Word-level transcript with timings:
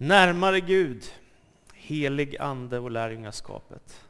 Närmare 0.00 0.60
Gud, 0.60 1.04
helig 1.74 2.36
ande 2.36 2.78
och 2.78 2.90
lärjungaskapet. 2.90 4.04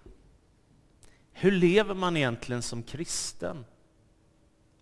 Hur 1.33 1.53
lever 1.53 1.95
man 1.95 2.17
egentligen 2.17 2.63
som 2.63 2.83
kristen? 2.83 3.65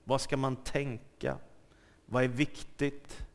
Vad 0.04 0.20
ska 0.20 0.36
man 0.36 0.56
tänka? 0.56 1.38
Vad 2.06 2.24
är 2.24 2.28
viktigt? 2.28 3.26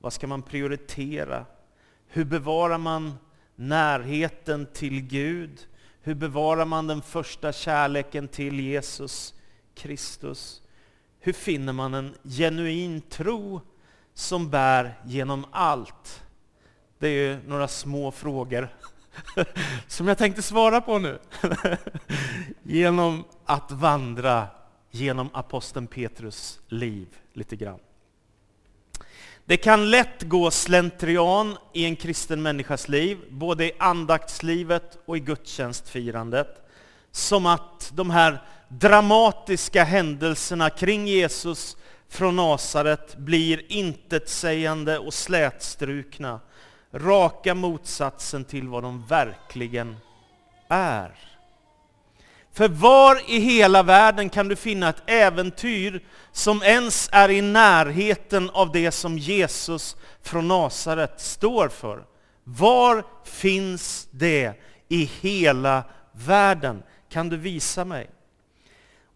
Vad 0.00 0.12
ska 0.12 0.26
man 0.26 0.42
prioritera? 0.42 1.46
Hur 2.06 2.24
bevarar 2.24 2.78
man 2.78 3.14
närheten 3.56 4.66
till 4.72 5.00
Gud? 5.00 5.66
Hur 6.02 6.14
bevarar 6.14 6.64
man 6.64 6.86
den 6.86 7.02
första 7.02 7.52
kärleken 7.52 8.28
till 8.28 8.60
Jesus 8.60 9.34
Kristus? 9.74 10.62
Hur 11.18 11.32
finner 11.32 11.72
man 11.72 11.94
en 11.94 12.14
genuin 12.24 13.00
tro 13.00 13.60
som 14.14 14.50
bär 14.50 14.94
genom 15.04 15.46
allt? 15.50 16.24
Det 17.00 17.08
är 17.08 17.12
ju 17.12 17.38
några 17.46 17.68
små 17.68 18.10
frågor 18.10 18.68
som 19.86 20.08
jag 20.08 20.18
tänkte 20.18 20.42
svara 20.42 20.80
på 20.80 20.98
nu. 20.98 21.18
genom 22.62 23.24
att 23.44 23.70
vandra 23.70 24.46
genom 24.90 25.30
aposteln 25.32 25.86
Petrus 25.86 26.60
liv 26.68 27.08
lite 27.32 27.56
grann. 27.56 27.78
Det 29.44 29.56
kan 29.56 29.90
lätt 29.90 30.22
gå 30.22 30.50
slentrian 30.50 31.56
i 31.72 31.84
en 31.84 31.96
kristen 31.96 32.42
människas 32.42 32.88
liv, 32.88 33.18
både 33.30 33.64
i 33.64 33.72
andaktslivet 33.78 34.98
och 35.06 35.16
i 35.16 35.20
gudstjänstfirandet. 35.20 36.68
Som 37.10 37.46
att 37.46 37.92
de 37.94 38.10
här 38.10 38.42
dramatiska 38.68 39.84
händelserna 39.84 40.70
kring 40.70 41.06
Jesus 41.06 41.76
från 42.08 42.36
Nasaret 42.36 43.16
blir 43.16 43.72
intetsägande 43.72 44.98
och 44.98 45.14
slätstrukna. 45.14 46.40
Raka 46.92 47.54
motsatsen 47.54 48.44
till 48.44 48.68
vad 48.68 48.82
de 48.82 49.06
verkligen 49.06 49.96
är. 50.68 51.14
För 52.52 52.68
var 52.68 53.30
i 53.30 53.38
hela 53.38 53.82
världen 53.82 54.28
kan 54.28 54.48
du 54.48 54.56
finna 54.56 54.88
ett 54.88 55.02
äventyr 55.06 56.04
som 56.32 56.62
ens 56.62 57.08
är 57.12 57.30
i 57.30 57.42
närheten 57.42 58.50
av 58.50 58.72
det 58.72 58.90
som 58.92 59.18
Jesus 59.18 59.96
från 60.22 60.48
Nasaret 60.48 61.20
står 61.20 61.68
för? 61.68 62.04
Var 62.44 63.04
finns 63.24 64.08
det 64.10 64.52
i 64.88 65.10
hela 65.20 65.84
världen? 66.12 66.82
Kan 67.10 67.28
du 67.28 67.36
visa 67.36 67.84
mig? 67.84 68.10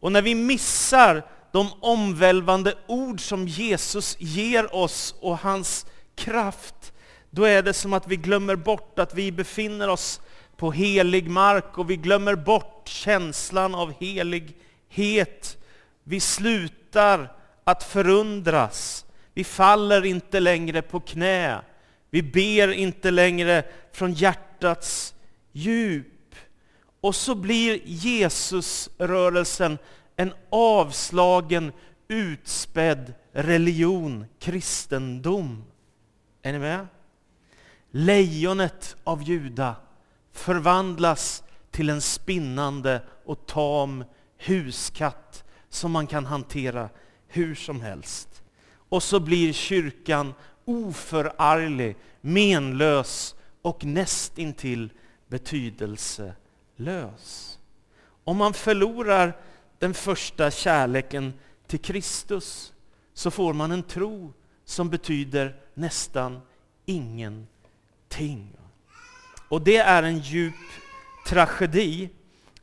Och 0.00 0.12
när 0.12 0.22
vi 0.22 0.34
missar 0.34 1.22
de 1.52 1.68
omvälvande 1.80 2.74
ord 2.86 3.20
som 3.20 3.48
Jesus 3.48 4.16
ger 4.18 4.74
oss 4.74 5.14
och 5.20 5.38
hans 5.38 5.86
kraft, 6.14 6.92
då 7.34 7.44
är 7.44 7.62
det 7.62 7.72
som 7.72 7.92
att 7.92 8.08
vi 8.08 8.16
glömmer 8.16 8.56
bort 8.56 8.98
att 8.98 9.14
vi 9.14 9.32
befinner 9.32 9.88
oss 9.88 10.20
på 10.56 10.72
helig 10.72 11.30
mark 11.30 11.78
och 11.78 11.90
vi 11.90 11.96
glömmer 11.96 12.34
bort 12.34 12.88
känslan 12.88 13.74
av 13.74 13.92
helighet. 14.00 15.64
Vi 16.04 16.20
slutar 16.20 17.32
att 17.64 17.82
förundras. 17.82 19.04
Vi 19.34 19.44
faller 19.44 20.04
inte 20.04 20.40
längre 20.40 20.82
på 20.82 21.00
knä. 21.00 21.60
Vi 22.10 22.22
ber 22.22 22.72
inte 22.72 23.10
längre 23.10 23.64
från 23.92 24.12
hjärtats 24.12 25.14
djup. 25.52 26.34
Och 27.00 27.14
så 27.14 27.34
blir 27.34 27.80
Jesusrörelsen 27.84 29.78
en 30.16 30.32
avslagen, 30.50 31.72
utspädd 32.08 33.14
religion, 33.32 34.26
kristendom. 34.38 35.64
Är 36.42 36.52
ni 36.52 36.58
med? 36.58 36.86
Lejonet 37.96 38.96
av 39.04 39.22
Juda 39.22 39.76
förvandlas 40.32 41.42
till 41.70 41.90
en 41.90 42.00
spinnande 42.00 43.02
och 43.24 43.46
tam 43.46 44.04
huskatt 44.38 45.44
som 45.68 45.92
man 45.92 46.06
kan 46.06 46.26
hantera 46.26 46.88
hur 47.26 47.54
som 47.54 47.80
helst. 47.80 48.42
Och 48.88 49.02
så 49.02 49.20
blir 49.20 49.52
kyrkan 49.52 50.34
oförarglig, 50.64 51.96
menlös 52.20 53.34
och 53.62 53.84
nästintill 53.84 54.92
betydelselös. 55.28 57.58
Om 58.24 58.36
man 58.36 58.54
förlorar 58.54 59.36
den 59.78 59.94
första 59.94 60.50
kärleken 60.50 61.32
till 61.66 61.80
Kristus 61.80 62.72
så 63.12 63.30
får 63.30 63.52
man 63.52 63.72
en 63.72 63.82
tro 63.82 64.32
som 64.64 64.90
betyder 64.90 65.56
nästan 65.74 66.40
ingenting. 66.86 67.53
Och 69.48 69.62
det 69.62 69.76
är 69.76 70.02
en 70.02 70.18
djup 70.18 70.54
tragedi 71.26 72.10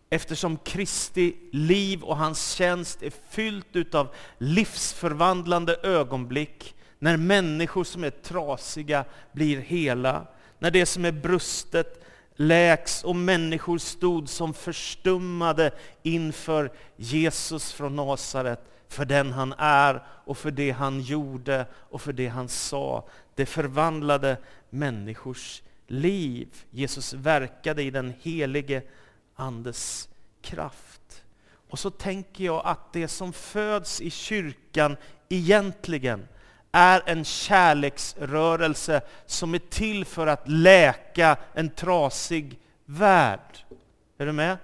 eftersom 0.10 0.58
Kristi 0.58 1.36
liv 1.52 2.04
och 2.04 2.18
hans 2.18 2.52
tjänst 2.52 3.04
är 3.04 3.12
fyllt 3.30 3.96
av 3.96 4.08
livsförvandlande 4.38 5.76
ögonblick 5.84 6.76
när 7.00 7.18
människor 7.18 7.84
som 7.84 8.04
är 8.04 8.10
trasiga 8.10 9.06
blir 9.32 9.58
hela, 9.58 10.28
när 10.60 10.72
det 10.72 10.86
som 10.86 11.06
är 11.06 11.12
brustet 11.12 12.06
läks 12.36 13.04
och 13.04 13.16
människor 13.16 13.78
stod 13.78 14.30
som 14.30 14.54
förstummade 14.54 15.72
inför 16.04 16.72
Jesus 16.96 17.74
från 17.74 17.96
Nasaret 17.96 18.60
för 18.88 19.06
den 19.06 19.32
han 19.32 19.54
är 19.58 20.04
och 20.26 20.38
för 20.38 20.52
det 20.52 20.72
han 20.72 21.02
gjorde 21.02 21.66
och 21.74 22.02
för 22.02 22.14
det 22.14 22.28
han 22.28 22.50
sa. 22.50 23.08
Det 23.36 23.46
förvandlade 23.46 24.38
människors 24.70 25.64
liv. 25.88 26.48
Jesus 26.72 27.14
verkade 27.14 27.84
i 27.84 27.90
den 27.90 28.14
helige 28.22 28.82
Andes 29.36 30.10
kraft. 30.42 31.24
Och 31.70 31.80
så 31.80 31.90
tänker 31.90 32.44
jag 32.44 32.62
att 32.66 32.94
det 32.94 33.08
som 33.08 33.34
föds 33.34 34.02
i 34.02 34.10
kyrkan 34.10 34.98
egentligen 35.30 36.28
är 36.72 37.04
en 37.06 37.26
kärleksrörelse 37.26 39.02
som 39.26 39.54
är 39.54 39.60
till 39.60 40.06
för 40.06 40.28
att 40.28 40.48
läka 40.48 41.38
en 41.54 41.70
trasig 41.70 42.60
värld. 42.86 43.58
Är 44.18 44.26
du 44.26 44.32
med? 44.32 44.58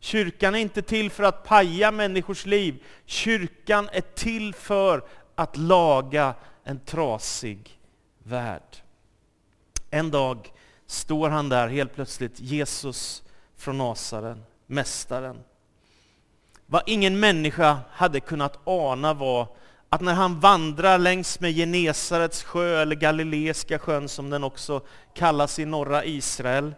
Kyrkan 0.00 0.54
är 0.54 0.58
inte 0.58 0.82
till 0.82 1.10
för 1.10 1.22
att 1.22 1.44
paja 1.44 1.90
människors 1.90 2.46
liv. 2.46 2.82
Kyrkan 3.06 3.88
är 3.92 4.00
till 4.00 4.54
för 4.54 5.04
att 5.34 5.56
laga 5.56 6.34
en 6.64 6.80
trasig 6.80 7.79
värld. 8.30 8.76
En 9.90 10.10
dag 10.10 10.52
står 10.86 11.28
han 11.28 11.48
där 11.48 11.68
helt 11.68 11.94
plötsligt, 11.94 12.40
Jesus 12.40 13.22
från 13.56 13.78
Nasaren, 13.78 14.44
Mästaren. 14.66 15.38
Vad 16.66 16.82
ingen 16.86 17.20
människa 17.20 17.78
hade 17.90 18.20
kunnat 18.20 18.58
ana 18.64 19.14
var 19.14 19.48
att 19.88 20.00
när 20.00 20.14
han 20.14 20.40
vandrar 20.40 20.98
längs 20.98 21.40
med 21.40 21.52
Genesarets 21.56 22.42
sjö, 22.42 22.82
eller 22.82 22.96
Galileiska 22.96 23.78
sjön 23.78 24.08
som 24.08 24.30
den 24.30 24.44
också 24.44 24.80
kallas 25.14 25.58
i 25.58 25.64
norra 25.64 26.04
Israel, 26.04 26.74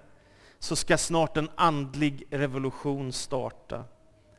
så 0.58 0.76
ska 0.76 0.98
snart 0.98 1.36
en 1.36 1.50
andlig 1.54 2.26
revolution 2.30 3.12
starta. 3.12 3.84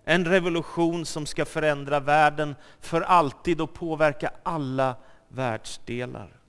En 0.06 0.26
revolution 0.26 1.06
som 1.06 1.26
ska 1.26 1.46
förändra 1.46 2.00
världen 2.00 2.56
för 2.80 3.02
alltid 3.02 3.62
och 3.62 3.74
påverka 3.74 4.32
alla 4.44 4.96
världsdelar. 5.28 6.43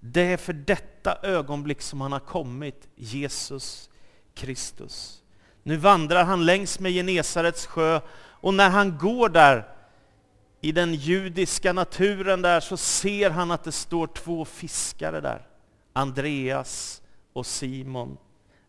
Det 0.00 0.20
är 0.20 0.36
för 0.36 0.52
detta 0.52 1.18
ögonblick 1.22 1.82
som 1.82 2.00
han 2.00 2.12
har 2.12 2.20
kommit, 2.20 2.88
Jesus 2.96 3.90
Kristus. 4.34 5.22
Nu 5.62 5.76
vandrar 5.76 6.24
han 6.24 6.46
längs 6.46 6.80
med 6.80 6.92
Genesarets 6.92 7.66
sjö 7.66 8.00
och 8.18 8.54
när 8.54 8.70
han 8.70 8.98
går 8.98 9.28
där 9.28 9.68
i 10.60 10.72
den 10.72 10.94
judiska 10.94 11.72
naturen 11.72 12.42
där 12.42 12.60
så 12.60 12.76
ser 12.76 13.30
han 13.30 13.50
att 13.50 13.64
det 13.64 13.72
står 13.72 14.06
två 14.06 14.44
fiskare 14.44 15.20
där. 15.20 15.46
Andreas 15.92 17.02
och 17.32 17.46
Simon, 17.46 18.16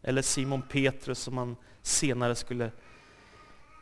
eller 0.04 0.22
Simon 0.22 0.62
Petrus 0.62 1.20
som 1.20 1.38
han 1.38 1.56
senare 1.82 2.36
skulle 2.36 2.72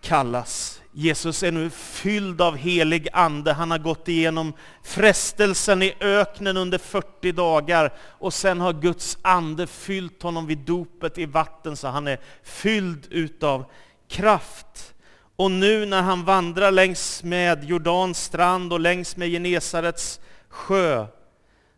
kallas. 0.07 0.81
Jesus 0.91 1.43
är 1.43 1.51
nu 1.51 1.69
fylld 1.69 2.41
av 2.41 2.55
helig 2.55 3.07
ande. 3.13 3.53
Han 3.53 3.71
har 3.71 3.77
gått 3.77 4.07
igenom 4.07 4.53
frestelsen 4.83 5.81
i 5.81 5.93
öknen 5.99 6.57
under 6.57 6.77
40 6.77 7.31
dagar 7.31 7.93
och 7.99 8.33
sen 8.33 8.61
har 8.61 8.73
Guds 8.73 9.17
ande 9.21 9.67
fyllt 9.67 10.23
honom 10.23 10.47
vid 10.47 10.57
dopet 10.57 11.17
i 11.17 11.25
vatten 11.25 11.77
så 11.77 11.87
han 11.87 12.07
är 12.07 12.19
fylld 12.43 13.07
utav 13.09 13.65
kraft. 14.07 14.93
Och 15.35 15.51
nu 15.51 15.85
när 15.85 16.01
han 16.01 16.25
vandrar 16.25 16.71
längs 16.71 17.23
med 17.23 17.63
Jordans 17.63 18.23
strand 18.23 18.73
och 18.73 18.79
längs 18.79 19.17
med 19.17 19.29
Genesarets 19.29 20.19
sjö 20.49 21.07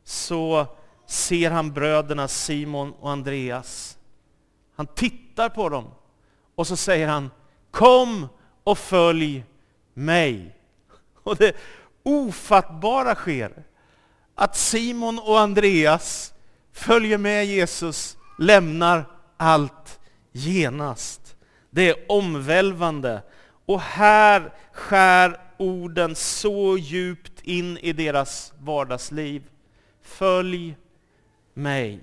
så 0.03 0.67
ser 1.07 1.51
han 1.51 1.71
bröderna 1.71 2.27
Simon 2.27 2.93
och 2.99 3.11
Andreas. 3.11 3.97
Han 4.75 4.87
tittar 4.87 5.49
på 5.49 5.69
dem 5.69 5.91
och 6.55 6.67
så 6.67 6.75
säger 6.75 7.07
han 7.07 7.29
Kom 7.71 8.27
och 8.63 8.77
följ 8.77 9.43
mig. 9.93 10.55
Och 11.23 11.35
det 11.35 11.55
ofattbara 12.03 13.15
sker 13.15 13.63
att 14.35 14.57
Simon 14.57 15.19
och 15.19 15.39
Andreas 15.39 16.33
följer 16.73 17.17
med 17.17 17.45
Jesus, 17.45 18.17
lämnar 18.37 19.05
allt 19.37 19.99
genast. 20.31 21.35
Det 21.69 21.89
är 21.89 22.05
omvälvande. 22.07 23.21
Och 23.65 23.81
här 23.81 24.53
skär 24.73 25.39
orden 25.57 26.15
så 26.15 26.77
djupt 26.77 27.41
in 27.41 27.77
i 27.77 27.93
deras 27.93 28.53
vardagsliv. 28.59 29.43
Följ 30.01 30.75
mig. 31.53 31.99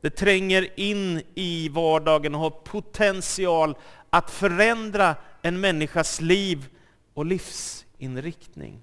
Det 0.00 0.10
tränger 0.10 0.80
in 0.80 1.22
i 1.34 1.68
vardagen 1.68 2.34
och 2.34 2.40
har 2.40 2.50
potential 2.50 3.76
att 4.10 4.30
förändra 4.30 5.16
en 5.42 5.60
människas 5.60 6.20
liv 6.20 6.68
och 7.14 7.26
livsinriktning. 7.26 8.82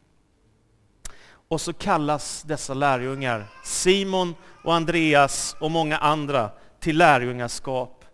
Och 1.47 1.61
så 1.61 1.73
kallas 1.73 2.43
dessa 2.43 2.73
lärjungar, 2.73 3.45
Simon 3.63 4.35
och 4.63 4.73
Andreas 4.73 5.55
och 5.59 5.71
många 5.71 5.97
andra, 5.97 6.49
till 6.79 6.97
lärjungaskap. 6.97 8.05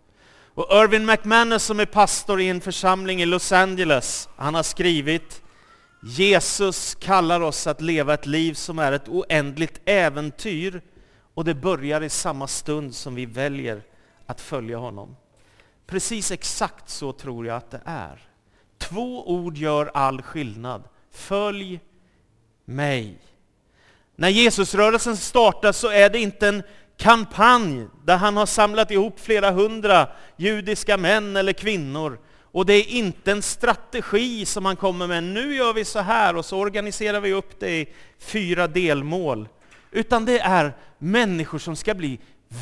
Och 0.54 0.66
Irvin 0.70 1.06
McManus 1.06 1.64
som 1.64 1.80
är 1.80 1.86
pastor 1.86 2.40
i 2.40 2.48
en 2.48 2.60
församling 2.60 3.22
i 3.22 3.26
Los 3.26 3.52
Angeles, 3.52 4.28
han 4.36 4.54
har 4.54 4.62
skrivit 4.62 5.42
Jesus 6.06 6.94
kallar 6.94 7.40
oss 7.40 7.66
att 7.66 7.80
leva 7.80 8.14
ett 8.14 8.26
liv 8.26 8.54
som 8.54 8.78
är 8.78 8.92
ett 8.92 9.08
oändligt 9.08 9.80
äventyr 9.84 10.82
och 11.34 11.44
det 11.44 11.54
börjar 11.54 12.00
i 12.00 12.08
samma 12.08 12.46
stund 12.46 12.94
som 12.94 13.14
vi 13.14 13.26
väljer 13.26 13.82
att 14.26 14.40
följa 14.40 14.78
honom. 14.78 15.16
Precis 15.94 16.30
exakt 16.30 16.88
så 16.88 17.12
tror 17.12 17.46
jag 17.46 17.56
att 17.56 17.70
det 17.70 17.80
är. 17.84 18.28
Två 18.78 19.30
ord 19.30 19.56
gör 19.56 19.90
all 19.94 20.22
skillnad. 20.22 20.82
Följ 21.12 21.80
mig. 22.64 23.18
När 24.16 24.28
Jesusrörelsen 24.28 25.16
startar 25.16 25.72
så 25.72 25.90
är 25.90 26.10
det 26.10 26.18
inte 26.18 26.48
en 26.48 26.62
kampanj 26.96 27.86
där 28.04 28.16
han 28.16 28.36
har 28.36 28.46
samlat 28.46 28.90
ihop 28.90 29.20
flera 29.20 29.50
hundra 29.50 30.08
judiska 30.36 30.96
män 30.96 31.36
eller 31.36 31.52
kvinnor. 31.52 32.18
Och 32.42 32.66
det 32.66 32.74
är 32.74 32.88
inte 32.88 33.32
en 33.32 33.42
strategi 33.42 34.46
som 34.46 34.64
han 34.64 34.76
kommer 34.76 35.06
med, 35.06 35.24
nu 35.24 35.54
gör 35.54 35.72
vi 35.72 35.84
så 35.84 36.00
här 36.00 36.36
och 36.36 36.44
så 36.44 36.58
organiserar 36.58 37.20
vi 37.20 37.32
upp 37.32 37.60
det 37.60 37.80
i 37.80 37.94
fyra 38.18 38.66
delmål. 38.66 39.48
Utan 39.90 40.24
det 40.24 40.38
är 40.38 40.72
människor 40.98 41.58
som 41.58 41.76
ska 41.76 41.94
bli 41.94 42.18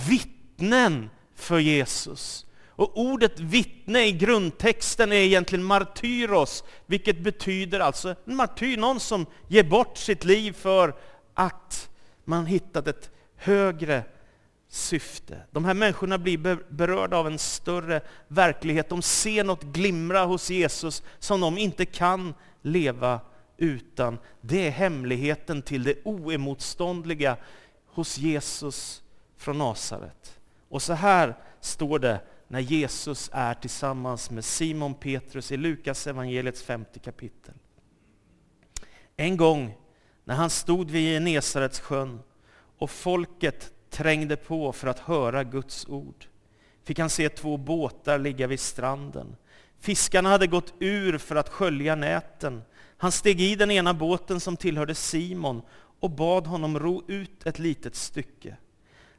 vittnen 0.08 1.11
för 1.35 1.58
Jesus. 1.58 2.46
Och 2.82 2.99
ordet 2.99 3.40
vittne 3.40 4.06
i 4.06 4.12
grundtexten 4.12 5.12
är 5.12 5.17
egentligen 5.17 5.64
martyros, 5.64 6.64
vilket 6.87 7.19
betyder 7.19 7.81
alltså 7.81 8.14
en 8.25 8.37
martyr, 8.37 8.76
någon 8.76 9.00
som 9.00 9.26
ger 9.49 9.64
bort 9.64 9.99
sitt 9.99 10.25
liv 10.25 10.52
för 10.52 10.94
att 11.34 11.90
man 12.25 12.46
hittat 12.46 12.87
ett 12.87 13.11
högre 13.37 14.02
syfte. 14.69 15.43
De 15.50 15.64
här 15.64 15.75
människorna 15.75 16.19
blir 16.19 16.58
berörda 16.73 17.17
av 17.17 17.26
en 17.26 17.38
större 17.38 18.00
verklighet. 18.29 18.88
De 18.88 19.02
ser 19.02 19.44
något 19.44 19.62
glimra 19.62 20.25
hos 20.25 20.50
Jesus 20.50 21.02
som 21.19 21.40
de 21.40 21.58
inte 21.58 21.85
kan 21.85 22.35
leva 22.62 23.20
utan. 23.56 24.19
Det 24.40 24.67
är 24.67 24.70
hemligheten 24.70 25.62
till 25.62 25.82
det 25.82 25.94
oemotståndliga 26.05 27.37
hos 27.87 28.19
Jesus 28.19 29.02
från 29.37 29.58
Nasaret. 29.58 30.38
Och 30.69 30.82
så 30.82 30.93
här 30.93 31.35
står 31.61 31.99
det 31.99 32.20
när 32.52 32.60
Jesus 32.60 33.31
är 33.32 33.54
tillsammans 33.54 34.31
med 34.31 34.44
Simon 34.44 34.94
Petrus 34.94 35.52
i 35.52 35.56
Lukas 35.56 36.06
evangeliets 36.06 36.62
femte 36.62 36.99
kapitel. 36.99 37.54
En 39.16 39.37
gång 39.37 39.75
när 40.25 40.34
han 40.34 40.50
stod 40.50 40.90
vid 40.90 41.14
Genesarets 41.14 41.81
sjön 41.81 42.20
och 42.78 42.90
folket 42.90 43.72
trängde 43.90 44.37
på 44.37 44.72
för 44.72 44.88
att 44.88 44.99
höra 44.99 45.44
Guds 45.44 45.87
ord 45.88 46.26
fick 46.84 46.99
han 46.99 47.10
se 47.10 47.28
två 47.28 47.56
båtar 47.56 48.19
ligga 48.19 48.46
vid 48.46 48.60
stranden. 48.60 49.37
Fiskarna 49.81 50.28
hade 50.28 50.46
gått 50.46 50.75
ur 50.78 51.19
för 51.19 51.37
att 51.37 51.49
skölja 51.49 51.94
näten. 51.94 52.62
Han 52.96 53.12
steg 53.12 53.40
i 53.40 53.54
den 53.54 53.70
ena 53.70 53.94
båten 53.94 54.40
som 54.40 54.56
tillhörde 54.56 54.94
Simon 54.94 55.62
och 56.00 56.10
bad 56.10 56.46
honom 56.46 56.78
ro 56.78 57.02
ut 57.08 57.46
ett 57.46 57.58
litet 57.58 57.94
stycke. 57.94 58.56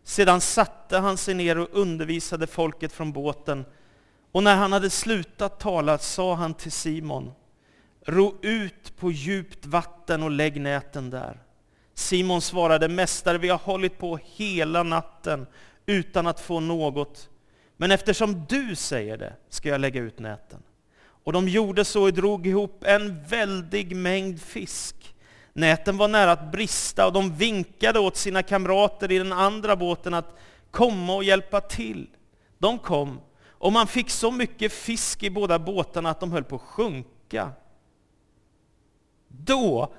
Sedan 0.03 0.41
satte 0.41 0.97
han 0.97 1.17
sig 1.17 1.33
ner 1.33 1.57
och 1.57 1.67
undervisade 1.71 2.47
folket 2.47 2.93
från 2.93 3.11
båten. 3.11 3.65
Och 4.31 4.43
när 4.43 4.55
han 4.55 4.73
hade 4.73 4.89
slutat 4.89 5.59
tala 5.59 5.97
sa 5.97 6.35
han 6.35 6.53
till 6.53 6.71
Simon, 6.71 7.31
ro 8.05 8.37
ut 8.41 8.97
på 8.97 9.11
djupt 9.11 9.65
vatten 9.65 10.23
och 10.23 10.31
lägg 10.31 10.61
näten 10.61 11.09
där. 11.09 11.39
Simon 11.93 12.41
svarade, 12.41 12.87
Mästare, 12.87 13.37
vi 13.37 13.49
har 13.49 13.57
hållit 13.57 13.97
på 13.97 14.19
hela 14.23 14.83
natten 14.83 15.47
utan 15.85 16.27
att 16.27 16.39
få 16.39 16.59
något, 16.59 17.29
men 17.77 17.91
eftersom 17.91 18.45
du 18.49 18.75
säger 18.75 19.17
det 19.17 19.33
ska 19.49 19.69
jag 19.69 19.81
lägga 19.81 20.01
ut 20.01 20.19
näten. 20.19 20.59
Och 21.23 21.33
de 21.33 21.47
gjorde 21.47 21.85
så 21.85 22.03
och 22.03 22.13
drog 22.13 22.47
ihop 22.47 22.83
en 22.83 23.23
väldig 23.23 23.95
mängd 23.95 24.41
fisk. 24.41 25.12
Näten 25.53 25.97
var 25.97 26.07
nära 26.07 26.31
att 26.31 26.51
brista 26.51 27.05
och 27.07 27.13
de 27.13 27.35
vinkade 27.35 27.99
åt 27.99 28.17
sina 28.17 28.43
kamrater 28.43 29.11
i 29.11 29.17
den 29.17 29.33
andra 29.33 29.75
båten 29.75 30.13
att 30.13 30.37
komma 30.71 31.15
och 31.15 31.23
hjälpa 31.23 31.61
till. 31.61 32.09
De 32.57 32.79
kom 32.79 33.19
och 33.47 33.73
man 33.73 33.87
fick 33.87 34.09
så 34.09 34.31
mycket 34.31 34.73
fisk 34.73 35.23
i 35.23 35.29
båda 35.29 35.59
båtarna 35.59 36.09
att 36.09 36.19
de 36.19 36.31
höll 36.31 36.43
på 36.43 36.55
att 36.55 36.61
sjunka. 36.61 37.51
Då 39.27 39.93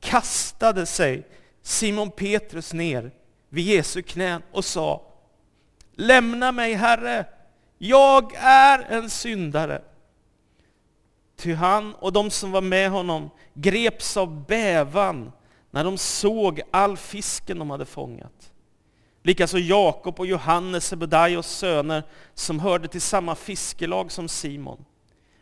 kastade 0.00 0.86
sig 0.86 1.26
Simon 1.62 2.10
Petrus 2.10 2.72
ner 2.72 3.10
vid 3.48 3.64
Jesu 3.64 4.02
knän 4.02 4.42
och 4.52 4.64
sa 4.64 5.06
Lämna 5.92 6.52
mig 6.52 6.74
Herre, 6.74 7.26
jag 7.78 8.34
är 8.36 8.78
en 8.78 9.10
syndare. 9.10 9.82
Ty 11.40 11.54
han 11.54 11.94
och 11.94 12.12
de 12.12 12.30
som 12.30 12.50
var 12.50 12.60
med 12.60 12.90
honom 12.90 13.30
greps 13.54 14.16
av 14.16 14.46
bävan 14.46 15.32
när 15.70 15.84
de 15.84 15.98
såg 15.98 16.60
all 16.70 16.96
fisken 16.96 17.58
de 17.58 17.70
hade 17.70 17.84
fångat. 17.84 18.52
Likaså 19.22 19.58
Jakob 19.58 20.20
och 20.20 20.26
Johannes, 20.26 20.86
Sebedaios 20.86 21.46
söner, 21.46 22.02
som 22.34 22.60
hörde 22.60 22.88
till 22.88 23.00
samma 23.00 23.34
fiskelag 23.34 24.12
som 24.12 24.28
Simon. 24.28 24.84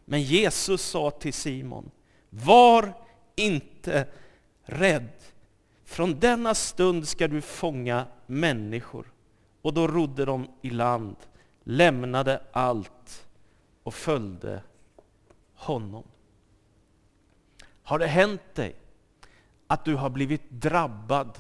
Men 0.05 0.23
Jesus 0.23 0.83
sa 0.83 1.11
till 1.11 1.33
Simon, 1.33 1.91
var 2.31 2.93
inte 3.37 4.06
rädd. 4.65 5.12
Från 5.85 6.21
denna 6.21 6.55
stund 6.55 7.09
ska 7.09 7.29
du 7.29 7.41
fånga 7.41 8.06
människor. 8.27 9.12
Och 9.62 9.75
då 9.75 9.89
rodde 9.89 10.25
de 10.25 10.49
i 10.62 10.71
land, 10.71 11.17
lämnade 11.64 12.43
allt 12.52 13.26
och 13.83 13.95
följde 13.95 14.62
honom. 15.59 16.05
Har 17.83 17.99
det 17.99 18.07
hänt 18.07 18.55
dig 18.55 18.77
att 19.67 19.85
du 19.85 19.95
har 19.95 20.11
blivit 20.11 20.50
drabbad 20.50 21.38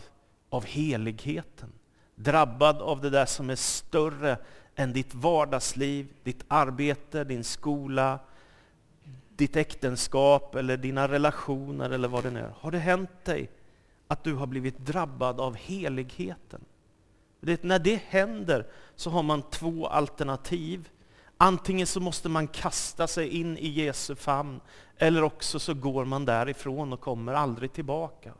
av 0.50 0.64
heligheten? 0.64 1.72
Drabbad 2.14 2.82
av 2.82 3.00
det 3.00 3.10
där 3.10 3.26
som 3.26 3.50
är 3.50 3.56
större 3.56 4.38
än 4.74 4.92
ditt 4.92 5.14
vardagsliv, 5.14 6.12
ditt 6.22 6.44
arbete, 6.48 7.24
din 7.24 7.44
skola, 7.44 8.18
ditt 9.36 9.56
äktenskap 9.56 10.54
eller 10.54 10.76
dina 10.76 11.08
relationer 11.08 11.90
eller 11.90 12.08
vad 12.08 12.24
det 12.24 12.30
nu 12.30 12.40
är. 12.40 12.54
Har 12.60 12.70
det 12.70 12.78
hänt 12.78 13.24
dig 13.24 13.50
att 14.08 14.24
du 14.24 14.34
har 14.34 14.46
blivit 14.46 14.78
drabbad 14.78 15.40
av 15.40 15.56
heligheten? 15.56 16.64
Det, 17.40 17.62
när 17.62 17.78
det 17.78 18.02
händer 18.08 18.66
så 18.94 19.10
har 19.10 19.22
man 19.22 19.42
två 19.42 19.86
alternativ. 19.86 20.88
Antingen 21.40 21.86
så 21.86 22.00
måste 22.00 22.28
man 22.28 22.48
kasta 22.48 23.06
sig 23.06 23.28
in 23.28 23.58
i 23.58 23.68
Jesu 23.68 24.14
famn, 24.14 24.60
eller 24.98 25.22
också 25.22 25.58
så 25.58 25.74
går 25.74 26.04
man 26.04 26.24
därifrån 26.24 26.92
och 26.92 27.00
kommer 27.00 27.34
aldrig 27.34 27.72
tillbaka. 27.72 28.32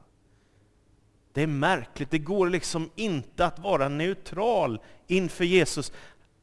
Det 1.33 1.43
är 1.43 1.47
märkligt, 1.47 2.11
det 2.11 2.19
går 2.19 2.49
liksom 2.49 2.91
inte 2.97 3.47
att 3.47 3.59
vara 3.59 3.89
neutral 3.89 4.81
inför 5.07 5.45
Jesus. 5.45 5.93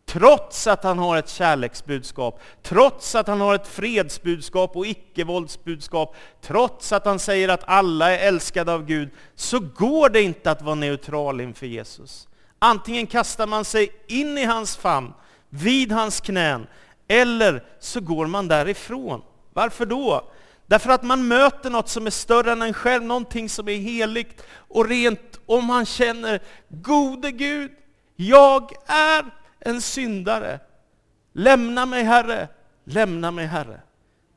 Trots 0.05 0.67
att 0.67 0.83
han 0.83 0.99
har 0.99 1.17
ett 1.17 1.29
kärleksbudskap, 1.29 2.41
trots 2.63 3.15
att 3.15 3.27
han 3.27 3.41
har 3.41 3.55
ett 3.55 3.67
fredsbudskap 3.67 4.75
och 4.75 4.85
icke-våldsbudskap, 4.87 6.15
trots 6.41 6.91
att 6.91 7.05
han 7.05 7.19
säger 7.19 7.49
att 7.49 7.63
alla 7.63 8.11
är 8.11 8.27
älskade 8.27 8.73
av 8.73 8.85
Gud, 8.85 9.09
så 9.35 9.59
går 9.59 10.09
det 10.09 10.21
inte 10.21 10.51
att 10.51 10.61
vara 10.61 10.75
neutral 10.75 11.41
inför 11.41 11.65
Jesus. 11.65 12.27
Antingen 12.59 13.07
kastar 13.07 13.47
man 13.47 13.65
sig 13.65 13.91
in 14.07 14.37
i 14.37 14.45
hans 14.45 14.77
famn, 14.77 15.13
vid 15.55 15.91
hans 15.91 16.21
knän, 16.21 16.67
eller 17.07 17.63
så 17.79 18.01
går 18.01 18.27
man 18.27 18.47
därifrån. 18.47 19.21
Varför 19.53 19.85
då? 19.85 20.31
Därför 20.67 20.89
att 20.89 21.03
man 21.03 21.27
möter 21.27 21.69
något 21.69 21.89
som 21.89 22.05
är 22.07 22.11
större 22.11 22.51
än 22.51 22.61
en 22.61 22.73
själv, 22.73 23.03
någonting 23.03 23.49
som 23.49 23.67
är 23.67 23.77
heligt 23.77 24.43
och 24.51 24.87
rent, 24.89 25.39
och 25.45 25.63
man 25.63 25.85
känner, 25.85 26.41
gode 26.69 27.31
Gud, 27.31 27.71
jag 28.15 28.71
är 28.85 29.25
en 29.59 29.81
syndare. 29.81 30.59
Lämna 31.33 31.85
mig 31.85 32.03
Herre, 32.03 32.47
lämna 32.83 33.31
mig 33.31 33.45
Herre. 33.45 33.81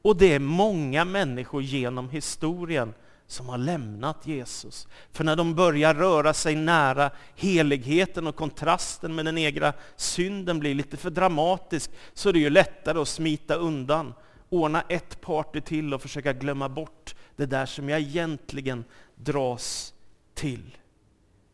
Och 0.02 0.16
det 0.16 0.34
är 0.34 0.38
många 0.38 1.04
människor 1.04 1.62
genom 1.62 2.10
historien 2.10 2.94
som 3.28 3.48
har 3.48 3.58
lämnat 3.58 4.26
Jesus. 4.26 4.88
För 5.12 5.24
när 5.24 5.36
de 5.36 5.54
börjar 5.54 5.94
röra 5.94 6.34
sig 6.34 6.54
nära 6.54 7.10
heligheten 7.36 8.26
och 8.26 8.36
kontrasten 8.36 9.14
med 9.14 9.24
den 9.24 9.38
egna 9.38 9.72
synden 9.96 10.58
blir 10.58 10.74
lite 10.74 10.96
för 10.96 11.10
dramatisk, 11.10 11.90
så 12.14 12.28
är 12.28 12.32
det 12.32 12.38
ju 12.38 12.50
lättare 12.50 12.98
att 12.98 13.08
smita 13.08 13.54
undan, 13.54 14.14
ordna 14.48 14.82
ett 14.88 15.20
party 15.20 15.60
till 15.60 15.94
och 15.94 16.02
försöka 16.02 16.32
glömma 16.32 16.68
bort 16.68 17.14
det 17.36 17.46
där 17.46 17.66
som 17.66 17.88
jag 17.88 18.00
egentligen 18.00 18.84
dras 19.14 19.94
till. 20.34 20.76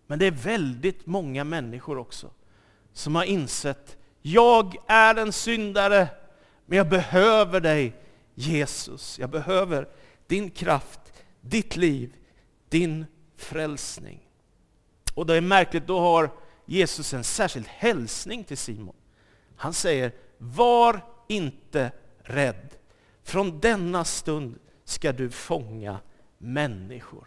Men 0.06 0.18
det 0.18 0.26
är 0.26 0.30
väldigt 0.30 1.06
många 1.06 1.44
människor 1.44 1.98
också 1.98 2.30
som 2.94 3.14
har 3.14 3.24
insett, 3.24 3.96
jag 4.22 4.76
är 4.86 5.14
en 5.14 5.32
syndare, 5.32 6.08
men 6.66 6.78
jag 6.78 6.88
behöver 6.88 7.60
dig 7.60 7.92
Jesus. 8.34 9.18
Jag 9.18 9.30
behöver 9.30 9.88
din 10.26 10.50
kraft, 10.50 11.00
ditt 11.44 11.76
liv, 11.76 12.16
din 12.68 13.06
frälsning. 13.36 14.20
Och 15.14 15.26
det 15.26 15.34
är 15.34 15.40
märkligt, 15.40 15.86
då 15.86 16.00
har 16.00 16.30
Jesus 16.66 17.14
en 17.14 17.24
särskild 17.24 17.66
hälsning 17.68 18.44
till 18.44 18.58
Simon. 18.58 18.96
Han 19.56 19.74
säger, 19.74 20.12
var 20.38 21.00
inte 21.28 21.92
rädd. 22.18 22.74
Från 23.22 23.60
denna 23.60 24.04
stund 24.04 24.58
ska 24.84 25.12
du 25.12 25.30
fånga 25.30 26.00
människor. 26.38 27.26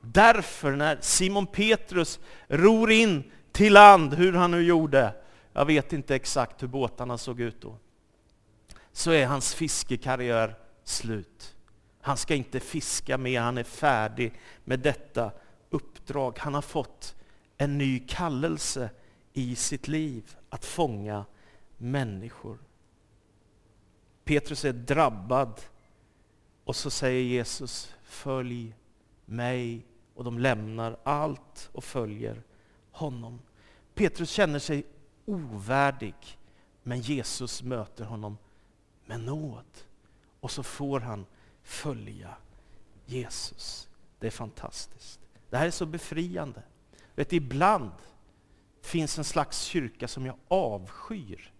Därför 0.00 0.76
när 0.76 0.98
Simon 1.00 1.46
Petrus 1.46 2.20
ror 2.48 2.90
in 2.90 3.30
till 3.52 3.72
land, 3.72 4.14
hur 4.14 4.32
han 4.32 4.50
nu 4.50 4.62
gjorde, 4.62 5.14
jag 5.52 5.64
vet 5.64 5.92
inte 5.92 6.14
exakt 6.14 6.62
hur 6.62 6.68
båtarna 6.68 7.18
såg 7.18 7.40
ut 7.40 7.60
då, 7.60 7.78
så 8.92 9.10
är 9.10 9.26
hans 9.26 9.54
fiskekarriär 9.54 10.54
slut. 10.84 11.56
Han 12.00 12.16
ska 12.16 12.34
inte 12.34 12.60
fiska 12.60 13.18
mer, 13.18 13.40
han 13.40 13.58
är 13.58 13.64
färdig 13.64 14.32
med 14.64 14.80
detta 14.80 15.32
uppdrag. 15.70 16.38
Han 16.38 16.54
har 16.54 16.62
fått 16.62 17.16
en 17.56 17.78
ny 17.78 17.98
kallelse 17.98 18.90
i 19.32 19.56
sitt 19.56 19.88
liv, 19.88 20.36
att 20.48 20.64
fånga 20.64 21.24
människor. 21.76 22.58
Petrus 24.24 24.64
är 24.64 24.72
drabbad 24.72 25.60
och 26.64 26.76
så 26.76 26.90
säger 26.90 27.22
Jesus, 27.22 27.94
följ 28.02 28.74
mig. 29.24 29.86
Och 30.14 30.24
de 30.24 30.38
lämnar 30.38 30.98
allt 31.02 31.70
och 31.72 31.84
följer 31.84 32.42
honom. 32.90 33.40
Petrus 33.94 34.30
känner 34.30 34.58
sig 34.58 34.86
ovärdig, 35.24 36.14
men 36.82 37.00
Jesus 37.00 37.62
möter 37.62 38.04
honom 38.04 38.38
med 39.06 39.20
nåd. 39.20 39.64
Och 40.40 40.50
så 40.50 40.62
får 40.62 41.00
han 41.00 41.26
följa 41.68 42.34
Jesus. 43.06 43.88
Det 44.18 44.26
är 44.26 44.30
fantastiskt. 44.30 45.20
Det 45.50 45.56
här 45.56 45.66
är 45.66 45.70
så 45.70 45.86
befriande. 45.86 46.62
Vet, 47.14 47.32
ibland 47.32 47.90
finns 48.82 49.18
en 49.18 49.24
slags 49.24 49.62
kyrka 49.62 50.08
som 50.08 50.26
jag 50.26 50.36
avskyr. 50.48 51.52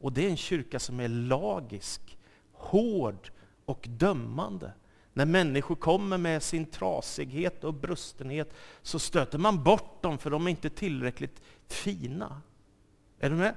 Och 0.00 0.12
det 0.12 0.26
är 0.26 0.30
en 0.30 0.36
kyrka 0.36 0.78
som 0.78 1.00
är 1.00 1.08
lagisk, 1.08 2.18
hård 2.52 3.30
och 3.64 3.86
dömande. 3.88 4.72
När 5.12 5.26
människor 5.26 5.74
kommer 5.74 6.18
med 6.18 6.42
sin 6.42 6.66
trasighet 6.66 7.64
och 7.64 7.74
brustenhet 7.74 8.54
så 8.82 8.98
stöter 8.98 9.38
man 9.38 9.64
bort 9.64 10.02
dem 10.02 10.18
för 10.18 10.30
de 10.30 10.46
är 10.46 10.50
inte 10.50 10.70
tillräckligt 10.70 11.42
fina. 11.66 12.42
Är 13.18 13.30
du 13.30 13.36
med? 13.36 13.54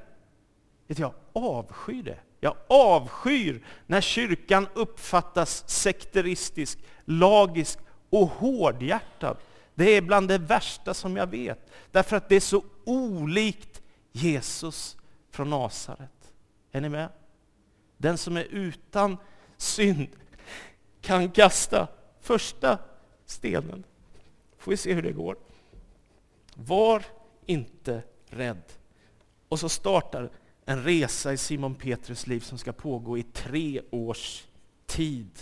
Jag 0.88 1.14
avskyr 1.34 2.04
det. 2.04 2.20
Jag 2.40 2.56
avskyr 2.68 3.66
när 3.86 4.02
kyrkan 4.02 4.68
uppfattas 4.74 5.70
sekteristisk, 5.70 6.80
lagisk 7.06 7.80
och 8.10 8.28
hårdhjärtad. 8.28 9.38
Det 9.76 9.98
är 9.98 10.02
bland 10.02 10.28
det 10.28 10.38
värsta 10.38 10.94
som 10.94 11.18
jag 11.18 11.28
vet. 11.28 11.72
Därför 11.92 12.18
att 12.18 12.30
det 12.30 12.36
är 12.36 12.40
så 12.40 12.64
olikt 12.86 13.82
Jesus 14.12 14.98
från 15.32 15.50
Nasaret. 15.50 16.34
Är 16.72 16.82
ni 16.82 16.90
med? 16.90 17.10
Den 17.98 18.18
som 18.18 18.38
är 18.38 18.44
utan 18.44 19.18
synd 19.58 20.08
kan 21.02 21.32
kasta 21.32 21.88
första 22.22 22.78
stenen. 23.26 23.84
Får 24.58 24.72
vi 24.72 24.78
se 24.78 24.94
hur 24.94 25.02
det 25.02 25.12
går. 25.12 25.38
Var 26.56 27.04
inte 27.46 28.04
rädd. 28.30 28.64
Och 29.50 29.60
så 29.60 29.70
startar 29.70 30.30
en 30.70 30.84
resa 30.84 31.34
i 31.34 31.38
Simon 31.38 31.76
Petrus 31.76 32.28
liv 32.28 32.40
som 32.40 32.58
ska 32.58 32.72
pågå 32.72 33.18
i 33.18 33.24
tre 33.24 33.82
års 33.92 34.44
tid. 34.86 35.40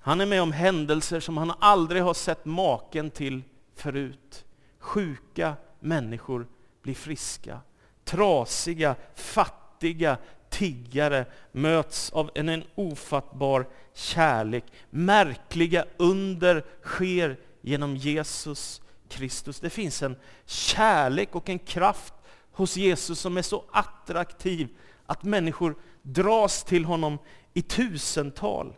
Han 0.00 0.20
är 0.20 0.26
med 0.26 0.42
om 0.42 0.52
händelser 0.52 1.20
som 1.20 1.36
han 1.36 1.52
aldrig 1.58 2.02
har 2.02 2.14
sett 2.14 2.44
maken 2.44 3.10
till 3.10 3.42
förut. 3.74 4.44
Sjuka 4.78 5.56
människor 5.80 6.46
blir 6.82 6.94
friska. 6.94 7.60
Trasiga, 8.04 8.96
fattiga, 9.14 10.18
tiggare 10.50 11.26
möts 11.52 12.10
av 12.10 12.30
en, 12.34 12.48
en 12.48 12.64
ofattbar 12.74 13.68
kärlek. 13.94 14.64
Märkliga 14.90 15.84
under 15.96 16.64
sker 16.82 17.36
genom 17.60 17.96
Jesus 17.96 18.80
Kristus. 19.08 19.60
Det 19.60 19.70
finns 19.70 20.02
en 20.02 20.16
kärlek 20.46 21.34
och 21.34 21.48
en 21.48 21.58
kraft 21.58 22.14
hos 22.58 22.76
Jesus 22.76 23.20
som 23.20 23.36
är 23.36 23.42
så 23.42 23.64
attraktiv 23.72 24.68
att 25.06 25.22
människor 25.22 25.76
dras 26.02 26.64
till 26.64 26.84
honom 26.84 27.18
i 27.54 27.62
tusental. 27.62 28.74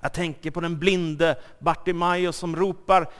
Jag 0.00 0.12
tänker 0.12 0.50
på 0.50 0.60
den 0.60 0.78
blinde 0.78 1.38
Bartimaeus 1.58 2.36
som 2.36 2.56
ropar 2.56 3.10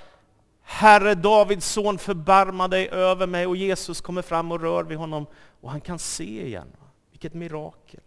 Herre 0.63 1.15
Davids 1.15 1.67
son 1.67 1.99
förbarma 1.99 2.69
dig 2.69 2.89
över 2.89 3.27
mig 3.27 3.47
och 3.47 3.57
Jesus 3.57 4.01
kommer 4.01 4.23
fram 4.23 4.53
och 4.53 4.61
rör 4.61 4.85
vid 4.85 4.99
honom 4.99 5.27
och 5.61 5.71
han 5.71 5.81
kan 5.81 5.99
se 5.99 6.47
igen. 6.47 6.69
Vilket 7.11 7.35
mirakel. 7.35 8.01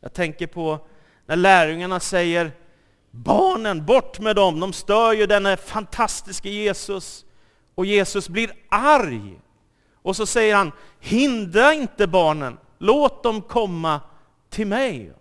Jag 0.00 0.12
tänker 0.12 0.46
på 0.46 0.78
när 1.26 1.36
lärjungarna 1.36 2.00
säger 2.00 2.52
barnen, 3.10 3.86
bort 3.86 4.20
med 4.20 4.36
dem, 4.36 4.60
de 4.60 4.72
stör 4.72 5.12
ju 5.12 5.26
denne 5.26 5.56
fantastiska 5.56 6.48
Jesus. 6.48 7.24
Och 7.74 7.86
Jesus 7.86 8.28
blir 8.28 8.52
arg. 8.68 9.40
Och 10.04 10.16
så 10.16 10.26
säger 10.26 10.54
han, 10.54 10.72
hindra 11.00 11.74
inte 11.74 12.06
barnen, 12.06 12.58
låt 12.78 13.22
dem 13.22 13.42
komma 13.42 14.00
till 14.48 14.66
mig. 14.66 15.12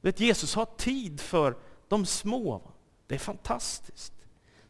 Vet, 0.00 0.20
Jesus 0.20 0.54
har 0.54 0.64
tid 0.64 1.20
för 1.20 1.56
de 1.88 2.06
små. 2.06 2.62
Det 3.06 3.14
är 3.14 3.18
fantastiskt. 3.18 4.12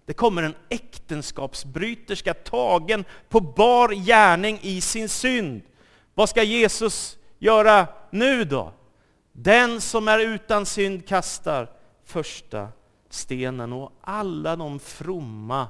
Det 0.04 0.12
kommer 0.12 0.42
en 0.42 0.54
äktenskapsbryterska 0.68 2.34
tagen 2.34 3.04
på 3.28 3.40
bar 3.40 3.88
gärning 3.88 4.58
i 4.62 4.80
sin 4.80 5.08
synd. 5.08 5.62
Vad 6.14 6.28
ska 6.28 6.42
Jesus 6.42 7.18
göra 7.38 7.86
nu 8.10 8.44
då? 8.44 8.72
Den 9.32 9.80
som 9.80 10.08
är 10.08 10.18
utan 10.18 10.66
synd 10.66 11.08
kastar 11.08 11.70
första 12.04 12.68
stenen 13.10 13.72
och 13.72 13.92
alla 14.00 14.56
de 14.56 14.78
fromma 14.78 15.68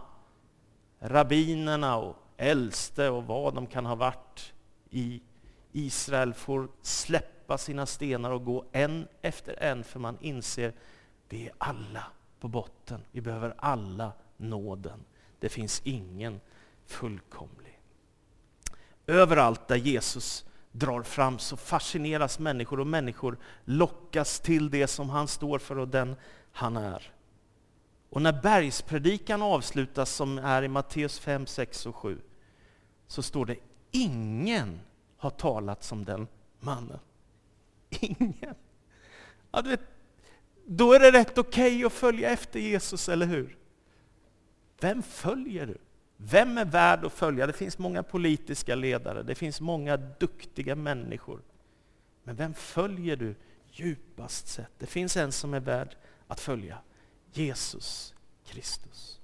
rabbinerna 0.98 1.96
och 1.96 2.16
äldste 2.42 3.08
och 3.08 3.24
vad 3.24 3.54
de 3.54 3.66
kan 3.66 3.86
ha 3.86 3.94
varit 3.94 4.52
i 4.90 5.22
Israel 5.72 6.34
får 6.34 6.68
släppa 6.82 7.58
sina 7.58 7.86
stenar 7.86 8.30
och 8.30 8.44
gå 8.44 8.64
en 8.72 9.08
efter 9.22 9.62
en 9.62 9.84
för 9.84 10.00
man 10.00 10.18
inser 10.20 10.72
vi 11.28 11.46
är 11.46 11.52
alla 11.58 12.04
på 12.40 12.48
botten. 12.48 13.00
Vi 13.12 13.20
behöver 13.20 13.54
alla 13.58 14.12
nåden. 14.36 15.04
Det 15.40 15.48
finns 15.48 15.82
ingen 15.84 16.40
fullkomlig. 16.86 17.80
Överallt 19.06 19.68
där 19.68 19.76
Jesus 19.76 20.44
drar 20.72 21.02
fram 21.02 21.38
så 21.38 21.56
fascineras 21.56 22.38
människor 22.38 22.80
och 22.80 22.86
människor 22.86 23.38
lockas 23.64 24.40
till 24.40 24.70
det 24.70 24.86
som 24.86 25.10
han 25.10 25.28
står 25.28 25.58
för 25.58 25.78
och 25.78 25.88
den 25.88 26.16
han 26.52 26.76
är. 26.76 27.12
Och 28.10 28.22
när 28.22 28.42
bergspredikan 28.42 29.42
avslutas 29.42 30.10
som 30.10 30.38
är 30.38 30.62
i 30.62 30.68
Matteus 30.68 31.18
5, 31.18 31.46
6 31.46 31.86
och 31.86 31.96
7 31.96 32.18
så 33.12 33.22
står 33.22 33.46
det 33.46 33.56
ingen 33.90 34.80
har 35.16 35.30
talat 35.30 35.84
som 35.84 36.04
den 36.04 36.26
mannen. 36.60 36.98
Ingen. 37.90 38.54
Ja, 39.50 39.62
vet, 39.62 39.80
då 40.66 40.92
är 40.92 41.00
det 41.00 41.12
rätt 41.12 41.38
okej 41.38 41.76
okay 41.76 41.84
att 41.84 41.92
följa 41.92 42.30
efter 42.30 42.60
Jesus, 42.60 43.08
eller 43.08 43.26
hur? 43.26 43.56
Vem 44.80 45.02
följer 45.02 45.66
du? 45.66 45.78
Vem 46.16 46.58
är 46.58 46.64
värd 46.64 47.04
att 47.04 47.12
följa? 47.12 47.46
Det 47.46 47.52
finns 47.52 47.78
många 47.78 48.02
politiska 48.02 48.74
ledare, 48.74 49.22
det 49.22 49.34
finns 49.34 49.60
många 49.60 49.96
duktiga 49.96 50.76
människor. 50.76 51.42
Men 52.24 52.36
vem 52.36 52.54
följer 52.54 53.16
du 53.16 53.34
djupast 53.70 54.48
sett? 54.48 54.72
Det 54.78 54.86
finns 54.86 55.16
en 55.16 55.32
som 55.32 55.54
är 55.54 55.60
värd 55.60 55.96
att 56.26 56.40
följa. 56.40 56.78
Jesus 57.32 58.14
Kristus. 58.44 59.20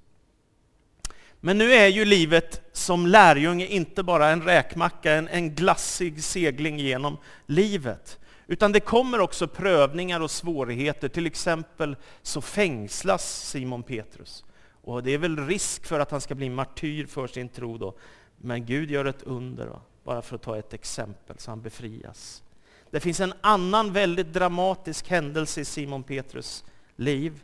Men 1.41 1.59
nu 1.59 1.73
är 1.73 1.87
ju 1.87 2.05
livet 2.05 2.63
som 2.73 3.07
lärjunge 3.07 3.67
inte 3.67 4.03
bara 4.03 4.29
en 4.29 4.43
räkmacka, 4.43 5.13
en, 5.13 5.29
en 5.29 5.55
glassig 5.55 6.25
segling 6.25 6.79
genom 6.79 7.17
livet. 7.47 8.19
Utan 8.47 8.73
det 8.73 8.81
kommer 8.81 9.21
också 9.21 9.49
prövningar 9.49 10.21
och 10.21 10.31
svårigheter. 10.31 11.09
Till 11.09 11.27
exempel 11.27 11.97
så 12.23 12.41
fängslas 12.41 13.49
Simon 13.51 13.83
Petrus. 13.83 14.45
Och 14.83 15.03
det 15.03 15.15
är 15.15 15.19
väl 15.19 15.47
risk 15.47 15.87
för 15.87 16.01
att 16.01 16.11
han 16.11 16.21
ska 16.21 16.35
bli 16.35 16.51
martyr 16.51 17.07
för 17.07 17.27
sin 17.27 17.49
tro 17.49 17.79
då. 17.79 17.95
Men 18.37 18.67
Gud 18.67 18.91
gör 18.91 19.05
ett 19.05 19.23
under, 19.23 19.67
va? 19.67 19.81
bara 20.05 20.23
för 20.23 20.37
att 20.37 20.43
ta 20.43 20.59
ett 20.59 20.75
exempel, 20.75 21.39
så 21.39 21.51
han 21.51 21.63
befrias. 21.63 22.43
Det 22.91 23.01
finns 23.01 23.21
en 23.21 23.33
annan 23.41 23.93
väldigt 23.93 24.33
dramatisk 24.33 25.09
händelse 25.09 25.61
i 25.61 25.65
Simon 25.65 26.03
Petrus 26.03 26.65
liv. 26.97 27.43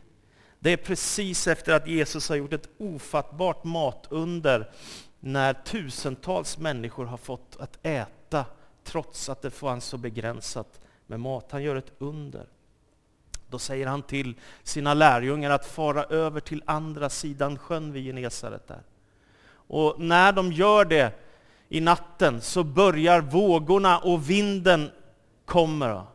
Det 0.65 0.71
är 0.71 0.77
precis 0.77 1.47
efter 1.47 1.73
att 1.73 1.87
Jesus 1.87 2.29
har 2.29 2.35
gjort 2.35 2.53
ett 2.53 2.69
ofattbart 2.77 3.63
matunder 3.63 4.71
när 5.19 5.53
tusentals 5.53 6.57
människor 6.57 7.05
har 7.05 7.17
fått 7.17 7.57
att 7.59 7.77
äta 7.83 8.45
trots 8.83 9.29
att 9.29 9.41
det 9.41 9.51
fanns 9.51 9.85
så 9.85 9.97
begränsat 9.97 10.79
med 11.07 11.19
mat. 11.19 11.51
Han 11.51 11.63
gör 11.63 11.75
ett 11.75 11.91
under. 11.97 12.45
Då 13.49 13.59
säger 13.59 13.87
han 13.87 14.01
till 14.01 14.33
sina 14.63 14.93
lärjungar 14.93 15.51
att 15.51 15.65
fara 15.65 16.03
över 16.03 16.39
till 16.39 16.63
andra 16.65 17.09
sidan 17.09 17.57
sjön 17.57 17.91
vid 17.91 18.03
Genesaret. 18.05 18.67
Där. 18.67 18.83
Och 19.67 19.99
när 19.99 20.31
de 20.31 20.51
gör 20.51 20.85
det 20.85 21.11
i 21.69 21.81
natten 21.81 22.41
så 22.41 22.63
börjar 22.63 23.21
vågorna 23.21 23.99
och 23.99 24.29
vinden 24.29 24.91
kommer. 25.45 26.14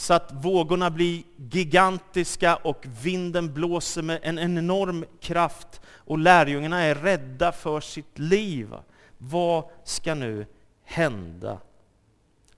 Så 0.00 0.14
att 0.14 0.32
vågorna 0.32 0.90
blir 0.90 1.22
gigantiska 1.36 2.56
och 2.56 2.86
vinden 3.02 3.54
blåser 3.54 4.02
med 4.02 4.20
en 4.22 4.38
enorm 4.38 5.04
kraft. 5.20 5.80
Och 5.86 6.18
lärjungarna 6.18 6.80
är 6.80 6.94
rädda 6.94 7.52
för 7.52 7.80
sitt 7.80 8.18
liv. 8.18 8.74
Vad 9.18 9.64
ska 9.84 10.14
nu 10.14 10.46
hända? 10.84 11.58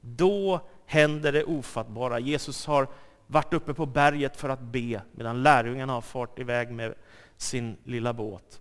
Då 0.01 0.61
händer 0.87 1.33
det 1.33 1.45
ofattbara. 1.45 2.19
Jesus 2.19 2.67
har 2.67 2.89
varit 3.27 3.53
uppe 3.55 3.75
på 3.75 3.87
berget 3.87 4.37
för 4.37 4.49
att 4.49 4.61
be, 4.61 5.03
medan 5.13 5.43
lärjungarna 5.43 5.93
har 5.93 6.01
fart 6.01 6.39
iväg 6.39 6.71
med 6.71 6.95
sin 7.37 7.77
lilla 7.85 8.13
båt. 8.13 8.61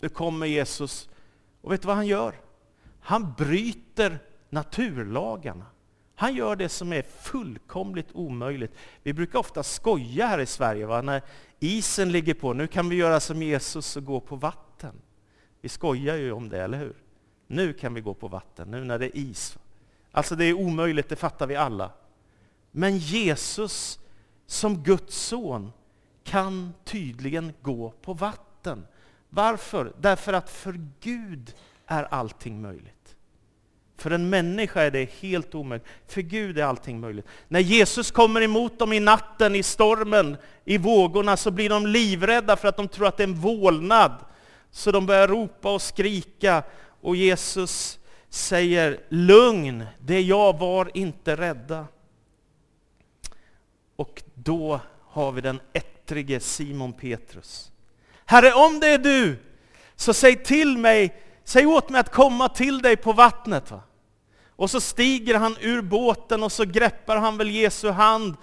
Nu 0.00 0.08
kommer 0.08 0.46
Jesus, 0.46 1.08
och 1.62 1.72
vet 1.72 1.82
du 1.82 1.86
vad 1.86 1.96
han 1.96 2.06
gör? 2.06 2.34
Han 3.00 3.34
bryter 3.38 4.18
naturlagarna. 4.48 5.66
Han 6.20 6.34
gör 6.34 6.56
det 6.56 6.68
som 6.68 6.92
är 6.92 7.02
fullkomligt 7.02 8.08
omöjligt. 8.12 8.72
Vi 9.02 9.12
brukar 9.12 9.38
ofta 9.38 9.62
skoja 9.62 10.26
här 10.26 10.38
i 10.38 10.46
Sverige, 10.46 10.86
va? 10.86 11.02
när 11.02 11.22
isen 11.60 12.12
ligger 12.12 12.34
på. 12.34 12.52
Nu 12.52 12.66
kan 12.66 12.88
vi 12.88 12.96
göra 12.96 13.20
som 13.20 13.42
Jesus 13.42 13.96
och 13.96 14.04
gå 14.04 14.20
på 14.20 14.36
vatten. 14.36 14.94
Vi 15.60 15.68
skojar 15.68 16.16
ju 16.16 16.32
om 16.32 16.48
det, 16.48 16.62
eller 16.62 16.78
hur? 16.78 16.96
Nu 17.46 17.72
kan 17.72 17.94
vi 17.94 18.00
gå 18.00 18.14
på 18.14 18.28
vatten, 18.28 18.70
nu 18.70 18.84
när 18.84 18.98
det 18.98 19.06
är 19.06 19.16
is. 19.16 19.58
Alltså 20.12 20.36
det 20.36 20.44
är 20.44 20.52
omöjligt, 20.52 21.08
det 21.08 21.16
fattar 21.16 21.46
vi 21.46 21.56
alla. 21.56 21.90
Men 22.70 22.98
Jesus 22.98 23.98
som 24.46 24.82
Guds 24.82 25.16
son 25.16 25.72
kan 26.24 26.74
tydligen 26.84 27.52
gå 27.62 27.90
på 27.90 28.12
vatten. 28.12 28.86
Varför? 29.28 29.92
Därför 30.00 30.32
att 30.32 30.50
för 30.50 30.80
Gud 31.00 31.54
är 31.86 32.02
allting 32.04 32.62
möjligt. 32.62 32.97
För 33.98 34.10
en 34.10 34.30
människa 34.30 34.82
är 34.82 34.90
det 34.90 35.10
helt 35.20 35.54
omöjligt. 35.54 35.86
För 36.06 36.20
Gud 36.20 36.58
är 36.58 36.64
allting 36.64 37.00
möjligt. 37.00 37.26
När 37.48 37.60
Jesus 37.60 38.10
kommer 38.10 38.40
emot 38.40 38.78
dem 38.78 38.92
i 38.92 39.00
natten, 39.00 39.54
i 39.54 39.62
stormen, 39.62 40.36
i 40.64 40.78
vågorna, 40.78 41.36
så 41.36 41.50
blir 41.50 41.68
de 41.68 41.86
livrädda 41.86 42.56
för 42.56 42.68
att 42.68 42.76
de 42.76 42.88
tror 42.88 43.06
att 43.06 43.16
det 43.16 43.22
är 43.22 43.28
en 43.28 43.34
vålnad. 43.34 44.12
Så 44.70 44.92
de 44.92 45.06
börjar 45.06 45.28
ropa 45.28 45.74
och 45.74 45.82
skrika. 45.82 46.62
Och 47.00 47.16
Jesus 47.16 47.98
säger, 48.28 49.00
lugn, 49.08 49.84
det 49.98 50.14
är 50.14 50.22
jag, 50.22 50.58
var 50.58 50.90
inte 50.94 51.36
rädda. 51.36 51.86
Och 53.96 54.22
då 54.34 54.80
har 55.00 55.32
vi 55.32 55.40
den 55.40 55.60
ettrige 55.72 56.40
Simon 56.40 56.92
Petrus. 56.92 57.70
Herre, 58.24 58.52
om 58.52 58.80
det 58.80 58.86
är 58.86 58.98
du, 58.98 59.36
så 59.96 60.14
säg 60.14 60.44
till 60.44 60.78
mig, 60.78 61.22
säg 61.48 61.66
åt 61.66 61.90
mig 61.90 62.00
att 62.00 62.12
komma 62.12 62.48
till 62.48 62.82
dig 62.82 62.96
på 62.96 63.12
vattnet. 63.12 63.70
Va? 63.70 63.80
Och 64.48 64.70
så 64.70 64.80
stiger 64.80 65.34
han 65.34 65.56
ur 65.60 65.82
båten 65.82 66.42
och 66.42 66.52
så 66.52 66.64
greppar 66.64 67.16
han 67.16 67.38
väl 67.38 67.50
Jesu 67.50 67.90
hand 67.90 68.36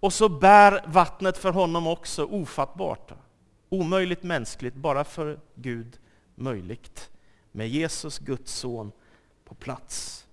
och 0.00 0.12
så 0.12 0.28
bär 0.28 0.84
vattnet 0.86 1.38
för 1.38 1.50
honom 1.52 1.86
också 1.86 2.24
ofattbart. 2.24 3.12
Omöjligt 3.68 4.22
mänskligt, 4.22 4.74
bara 4.74 5.04
för 5.04 5.40
Gud 5.54 5.98
möjligt. 6.34 7.10
Med 7.52 7.68
Jesus, 7.68 8.18
Guds 8.18 8.52
son, 8.52 8.92
på 9.44 9.54
plats. 9.54 10.26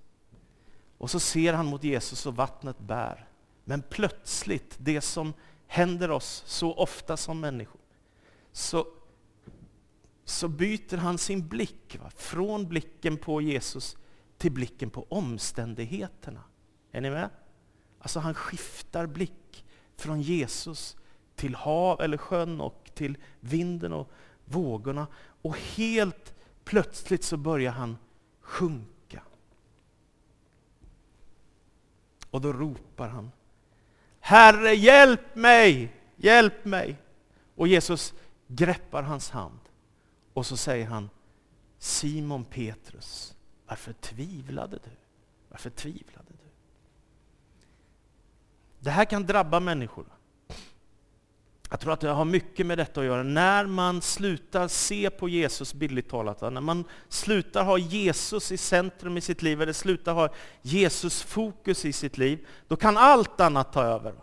Och 0.97 1.11
så 1.11 1.19
ser 1.19 1.53
han 1.53 1.65
mot 1.65 1.83
Jesus 1.83 2.25
och 2.25 2.35
vattnet 2.35 2.79
bär. 2.79 3.27
Men 3.63 3.81
plötsligt, 3.81 4.75
det 4.77 5.01
som 5.01 5.33
händer 5.67 6.11
oss 6.11 6.43
så 6.45 6.73
ofta 6.73 7.17
som 7.17 7.39
människor, 7.39 7.81
så, 8.51 8.85
så 10.33 10.47
byter 10.47 10.97
han 10.97 11.17
sin 11.17 11.47
blick. 11.47 11.97
Va? 12.01 12.09
Från 12.15 12.67
blicken 12.67 13.17
på 13.17 13.41
Jesus 13.41 13.97
till 14.37 14.51
blicken 14.51 14.89
på 14.89 15.05
omständigheterna. 15.09 16.43
Är 16.91 17.01
ni 17.01 17.09
med? 17.09 17.29
Alltså 17.99 18.19
han 18.19 18.33
skiftar 18.33 19.05
blick 19.05 19.65
från 19.95 20.21
Jesus 20.21 20.95
till 21.35 21.55
hav 21.55 22.01
eller 22.01 22.17
sjön 22.17 22.61
och 22.61 22.91
till 22.93 23.17
vinden 23.39 23.93
och 23.93 24.11
vågorna. 24.45 25.07
Och 25.41 25.57
helt 25.57 26.35
plötsligt 26.63 27.23
så 27.23 27.37
börjar 27.37 27.71
han 27.71 27.97
sjunka. 28.41 29.23
Och 32.29 32.41
då 32.41 32.53
ropar 32.53 33.07
han 33.07 33.31
Herre 34.19 34.73
hjälp 34.73 35.35
mig, 35.35 35.95
hjälp 36.15 36.65
mig! 36.65 36.97
Och 37.55 37.67
Jesus 37.67 38.13
greppar 38.47 39.03
hans 39.03 39.29
hand 39.29 39.59
och 40.33 40.45
så 40.45 40.57
säger 40.57 40.85
han 40.85 41.09
Simon 41.77 42.45
Petrus, 42.45 43.35
varför 43.67 43.93
tvivlade 43.93 44.79
du? 44.83 44.91
Varför 45.49 45.69
tvivlade 45.69 46.27
du? 46.27 46.49
Det 48.79 48.89
här 48.89 49.05
kan 49.05 49.25
drabba 49.25 49.59
människor. 49.59 50.05
Jag 51.69 51.79
tror 51.79 51.93
att 51.93 51.99
det 51.99 52.09
har 52.09 52.25
mycket 52.25 52.65
med 52.65 52.77
detta 52.77 52.99
att 52.99 53.05
göra. 53.05 53.23
När 53.23 53.65
man 53.65 54.01
slutar 54.01 54.67
se 54.67 55.09
på 55.09 55.29
Jesus, 55.29 55.73
bildligt 55.73 56.09
talat, 56.09 56.41
när 56.41 56.61
man 56.61 56.83
slutar 57.09 57.63
ha 57.63 57.77
Jesus 57.77 58.51
i 58.51 58.57
centrum 58.57 59.17
i 59.17 59.21
sitt 59.21 59.41
liv, 59.41 59.61
eller 59.61 59.73
slutar 59.73 60.13
ha 60.13 60.29
Jesus 60.61 61.23
fokus 61.23 61.85
i 61.85 61.93
sitt 61.93 62.17
liv, 62.17 62.47
då 62.67 62.75
kan 62.75 62.97
allt 62.97 63.39
annat 63.39 63.73
ta 63.73 63.83
över. 63.83 64.13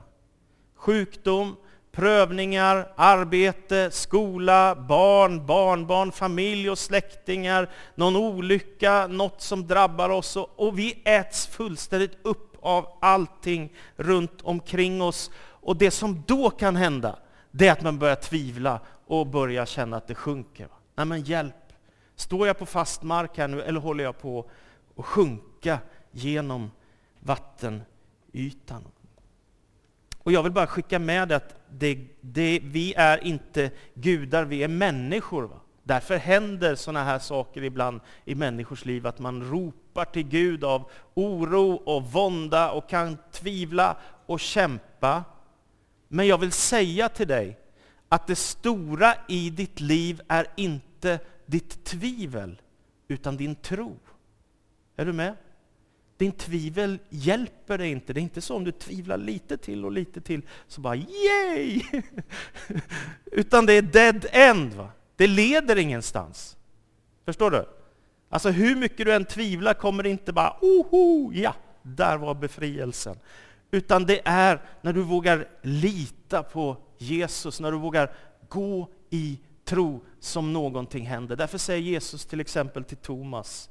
Sjukdom, 0.74 1.56
prövningar, 1.92 2.92
arbete, 2.96 3.90
skola, 3.90 4.74
barn, 4.74 5.46
barnbarn, 5.46 6.12
familj 6.12 6.70
och 6.70 6.78
släktingar, 6.78 7.70
någon 7.94 8.16
olycka, 8.16 9.06
något 9.06 9.40
som 9.40 9.66
drabbar 9.66 10.10
oss 10.10 10.36
och, 10.36 10.50
och 10.56 10.78
vi 10.78 11.02
äts 11.04 11.46
fullständigt 11.46 12.18
upp 12.22 12.56
av 12.60 12.86
allting 13.00 13.72
runt 13.96 14.42
omkring 14.42 15.02
oss. 15.02 15.30
Och 15.40 15.76
det 15.76 15.90
som 15.90 16.22
då 16.26 16.50
kan 16.50 16.76
hända, 16.76 17.18
det 17.50 17.68
är 17.68 17.72
att 17.72 17.82
man 17.82 17.98
börjar 17.98 18.16
tvivla 18.16 18.80
och 19.06 19.26
börjar 19.26 19.66
känna 19.66 19.96
att 19.96 20.06
det 20.06 20.14
sjunker. 20.14 20.68
Nej 20.94 21.06
men 21.06 21.22
hjälp! 21.22 21.54
Står 22.16 22.46
jag 22.46 22.58
på 22.58 22.66
fast 22.66 23.02
mark 23.02 23.38
här 23.38 23.48
nu 23.48 23.62
eller 23.62 23.80
håller 23.80 24.04
jag 24.04 24.18
på 24.18 24.50
att 24.96 25.04
sjunka 25.04 25.78
genom 26.10 26.70
vattenytan? 27.20 28.84
Och 30.22 30.32
jag 30.32 30.42
vill 30.42 30.52
bara 30.52 30.66
skicka 30.66 30.98
med 30.98 31.32
att 31.32 31.54
det, 31.70 31.98
det, 32.20 32.60
vi 32.64 32.94
är 32.94 33.24
inte 33.24 33.70
gudar, 33.94 34.44
vi 34.44 34.62
är 34.62 34.68
människor. 34.68 35.42
Va? 35.42 35.60
Därför 35.82 36.16
händer 36.16 36.74
sådana 36.74 37.04
här 37.04 37.18
saker 37.18 37.62
ibland 37.62 38.00
i 38.24 38.34
människors 38.34 38.84
liv, 38.84 39.06
att 39.06 39.18
man 39.18 39.50
ropar 39.50 40.04
till 40.04 40.28
Gud 40.28 40.64
av 40.64 40.90
oro 41.14 41.72
och 41.72 42.04
vånda 42.04 42.70
och 42.70 42.88
kan 42.88 43.18
tvivla 43.32 43.96
och 44.26 44.40
kämpa. 44.40 45.24
Men 46.08 46.26
jag 46.26 46.38
vill 46.38 46.52
säga 46.52 47.08
till 47.08 47.28
dig 47.28 47.58
att 48.08 48.26
det 48.26 48.36
stora 48.36 49.14
i 49.28 49.50
ditt 49.50 49.80
liv 49.80 50.20
är 50.28 50.46
inte 50.56 51.18
ditt 51.46 51.84
tvivel, 51.84 52.60
utan 53.08 53.36
din 53.36 53.54
tro. 53.54 53.98
Är 54.96 55.04
du 55.04 55.12
med? 55.12 55.36
Din 56.20 56.32
tvivel 56.32 56.98
hjälper 57.08 57.78
dig 57.78 57.90
inte. 57.90 58.12
Det 58.12 58.20
är 58.20 58.22
inte 58.22 58.40
så 58.40 58.56
om 58.56 58.64
du 58.64 58.72
tvivlar 58.72 59.16
lite 59.18 59.56
till 59.56 59.84
och 59.84 59.92
lite 59.92 60.20
till, 60.20 60.42
så 60.68 60.80
bara 60.80 60.96
yay! 60.96 61.82
Utan 63.24 63.66
det 63.66 63.72
är 63.72 63.82
dead 63.82 64.26
end. 64.32 64.74
Va? 64.74 64.88
Det 65.16 65.26
leder 65.26 65.76
ingenstans. 65.76 66.56
Förstår 67.24 67.50
du? 67.50 67.64
Alltså 68.28 68.50
hur 68.50 68.76
mycket 68.76 69.06
du 69.06 69.14
än 69.14 69.24
tvivlar 69.24 69.74
kommer 69.74 70.02
det 70.02 70.08
inte 70.08 70.32
bara 70.32 70.56
oho, 70.60 71.32
ja, 71.34 71.54
där 71.82 72.16
var 72.16 72.34
befrielsen. 72.34 73.16
Utan 73.70 74.06
det 74.06 74.20
är 74.24 74.62
när 74.82 74.92
du 74.92 75.02
vågar 75.02 75.48
lita 75.62 76.42
på 76.42 76.76
Jesus, 76.98 77.60
när 77.60 77.72
du 77.72 77.78
vågar 77.78 78.12
gå 78.48 78.88
i 79.10 79.38
tro 79.64 80.00
som 80.18 80.52
någonting 80.52 81.06
händer. 81.06 81.36
Därför 81.36 81.58
säger 81.58 81.82
Jesus 81.82 82.26
till 82.26 82.40
exempel 82.40 82.84
till 82.84 82.96
Thomas, 82.96 83.70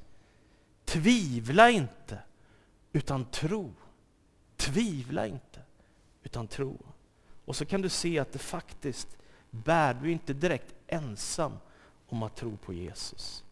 tvivla 0.86 1.70
inte 1.70 2.18
utan 2.94 3.26
tro. 3.26 3.74
tvivla 4.58 5.28
inte, 5.28 5.62
utan 6.24 6.48
tro. 6.48 6.78
Och 7.46 7.56
så 7.56 7.66
kan 7.66 7.82
du 7.82 7.90
se 7.90 8.20
att 8.20 8.32
det 8.34 8.40
faktiskt 8.40 9.18
bär, 9.50 9.94
du 9.94 10.12
inte 10.12 10.34
direkt 10.34 10.76
ensam 10.88 11.58
om 12.08 12.24
att 12.24 12.36
tro 12.36 12.58
på 12.58 12.74
Jesus. 12.74 13.44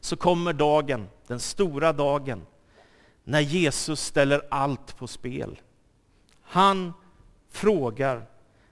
Så 0.00 0.16
kommer 0.16 0.52
dagen, 0.52 1.08
den 1.26 1.40
stora 1.40 1.92
dagen, 1.92 2.46
när 3.24 3.40
Jesus 3.40 4.00
ställer 4.00 4.42
allt 4.50 4.96
på 4.96 5.06
spel. 5.06 5.60
Han 6.42 6.92
frågar, 7.48 8.26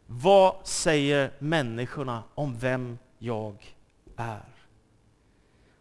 vad 0.06 0.66
säger 0.66 1.32
människorna 1.38 2.22
om 2.34 2.58
vem 2.58 2.98
jag 3.18 3.76
är? 4.16 4.55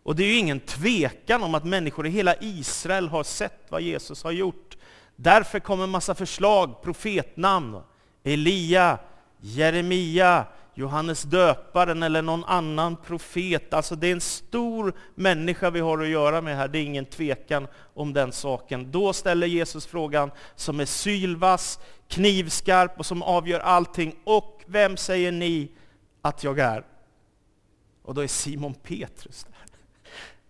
Och 0.05 0.15
det 0.15 0.23
är 0.23 0.27
ju 0.27 0.37
ingen 0.37 0.59
tvekan 0.59 1.43
om 1.43 1.55
att 1.55 1.63
människor 1.65 2.07
i 2.07 2.09
hela 2.09 2.35
Israel 2.41 3.07
har 3.07 3.23
sett 3.23 3.65
vad 3.69 3.81
Jesus 3.81 4.23
har 4.23 4.31
gjort. 4.31 4.77
Därför 5.15 5.59
kommer 5.59 5.83
en 5.83 5.89
massa 5.89 6.15
förslag, 6.15 6.81
profetnamn. 6.83 7.81
Elia, 8.23 8.99
Jeremia, 9.39 10.45
Johannes 10.73 11.23
döparen 11.23 12.03
eller 12.03 12.21
någon 12.21 12.43
annan 12.43 12.95
profet. 12.95 13.73
Alltså 13.73 13.95
det 13.95 14.07
är 14.07 14.11
en 14.11 14.21
stor 14.21 14.93
människa 15.15 15.69
vi 15.69 15.79
har 15.79 15.99
att 15.99 16.07
göra 16.07 16.41
med 16.41 16.57
här, 16.57 16.67
det 16.67 16.79
är 16.79 16.83
ingen 16.83 17.05
tvekan 17.05 17.67
om 17.93 18.13
den 18.13 18.31
saken. 18.31 18.91
Då 18.91 19.13
ställer 19.13 19.47
Jesus 19.47 19.85
frågan 19.85 20.31
som 20.55 20.79
är 20.79 20.85
sylvass, 20.85 21.79
knivskarp 22.07 22.99
och 22.99 23.05
som 23.05 23.21
avgör 23.21 23.59
allting. 23.59 24.15
Och 24.23 24.63
vem 24.67 24.97
säger 24.97 25.31
ni 25.31 25.71
att 26.21 26.43
jag 26.43 26.59
är? 26.59 26.85
Och 28.03 28.13
då 28.13 28.21
är 28.21 28.27
Simon 28.27 28.73
Petrus 28.73 29.43
där. 29.43 29.54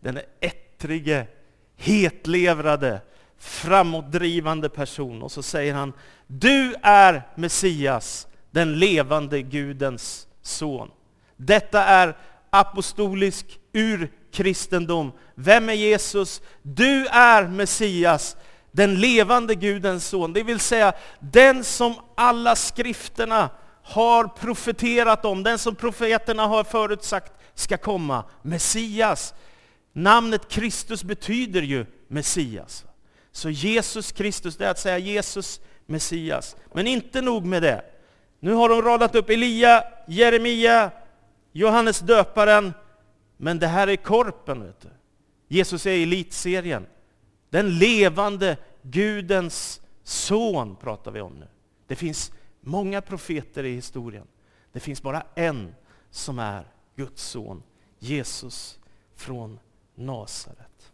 Den 0.05 0.19
ettrige, 0.39 1.27
hetlevrade, 1.77 3.01
framåtdrivande 3.39 4.69
person. 4.69 5.21
Och 5.21 5.31
så 5.31 5.43
säger 5.43 5.73
han, 5.73 5.93
du 6.27 6.75
är 6.81 7.21
Messias, 7.35 8.27
den 8.51 8.79
levande 8.79 9.41
Gudens 9.41 10.27
son. 10.41 10.91
Detta 11.35 11.83
är 11.83 12.17
apostolisk 12.49 13.59
urkristendom. 13.73 15.11
Vem 15.35 15.69
är 15.69 15.73
Jesus? 15.73 16.41
Du 16.61 17.07
är 17.07 17.47
Messias, 17.47 18.37
den 18.71 18.95
levande 18.95 19.55
Gudens 19.55 20.07
son. 20.07 20.33
Det 20.33 20.43
vill 20.43 20.59
säga 20.59 20.93
den 21.19 21.63
som 21.63 21.93
alla 22.15 22.55
skrifterna 22.55 23.49
har 23.83 24.27
profeterat 24.27 25.25
om, 25.25 25.43
den 25.43 25.59
som 25.59 25.75
profeterna 25.75 26.47
har 26.47 26.63
förutsagt 26.63 27.33
ska 27.55 27.77
komma. 27.77 28.23
Messias. 28.41 29.33
Namnet 29.97 30.47
Kristus 30.47 31.03
betyder 31.03 31.61
ju 31.61 31.85
Messias. 32.07 32.85
Så 33.31 33.49
Jesus 33.49 34.11
Kristus, 34.11 34.57
det 34.57 34.65
är 34.65 34.71
att 34.71 34.79
säga 34.79 34.97
Jesus 34.97 35.61
Messias. 35.85 36.55
Men 36.73 36.87
inte 36.87 37.21
nog 37.21 37.45
med 37.45 37.61
det. 37.61 37.85
Nu 38.39 38.53
har 38.53 38.69
de 38.69 38.81
radat 38.81 39.15
upp 39.15 39.29
Elia, 39.29 39.83
Jeremia, 40.07 40.91
Johannes 41.51 41.99
döparen, 41.99 42.73
men 43.37 43.59
det 43.59 43.67
här 43.67 43.87
är 43.87 43.95
korpen. 43.95 44.63
Vet 44.63 44.81
du. 44.81 44.89
Jesus 45.47 45.85
är 45.85 45.91
i 45.91 46.03
elitserien. 46.03 46.85
Den 47.49 47.77
levande 47.77 48.57
Gudens 48.81 49.81
son 50.03 50.75
pratar 50.75 51.11
vi 51.11 51.21
om 51.21 51.33
nu. 51.33 51.47
Det 51.87 51.95
finns 51.95 52.31
många 52.61 53.01
profeter 53.01 53.63
i 53.63 53.75
historien. 53.75 54.27
Det 54.71 54.79
finns 54.79 55.01
bara 55.01 55.23
en 55.35 55.75
som 56.11 56.39
är 56.39 56.67
Guds 56.95 57.23
son, 57.23 57.63
Jesus 57.99 58.79
från 59.15 59.59
Nasaret. 59.95 60.93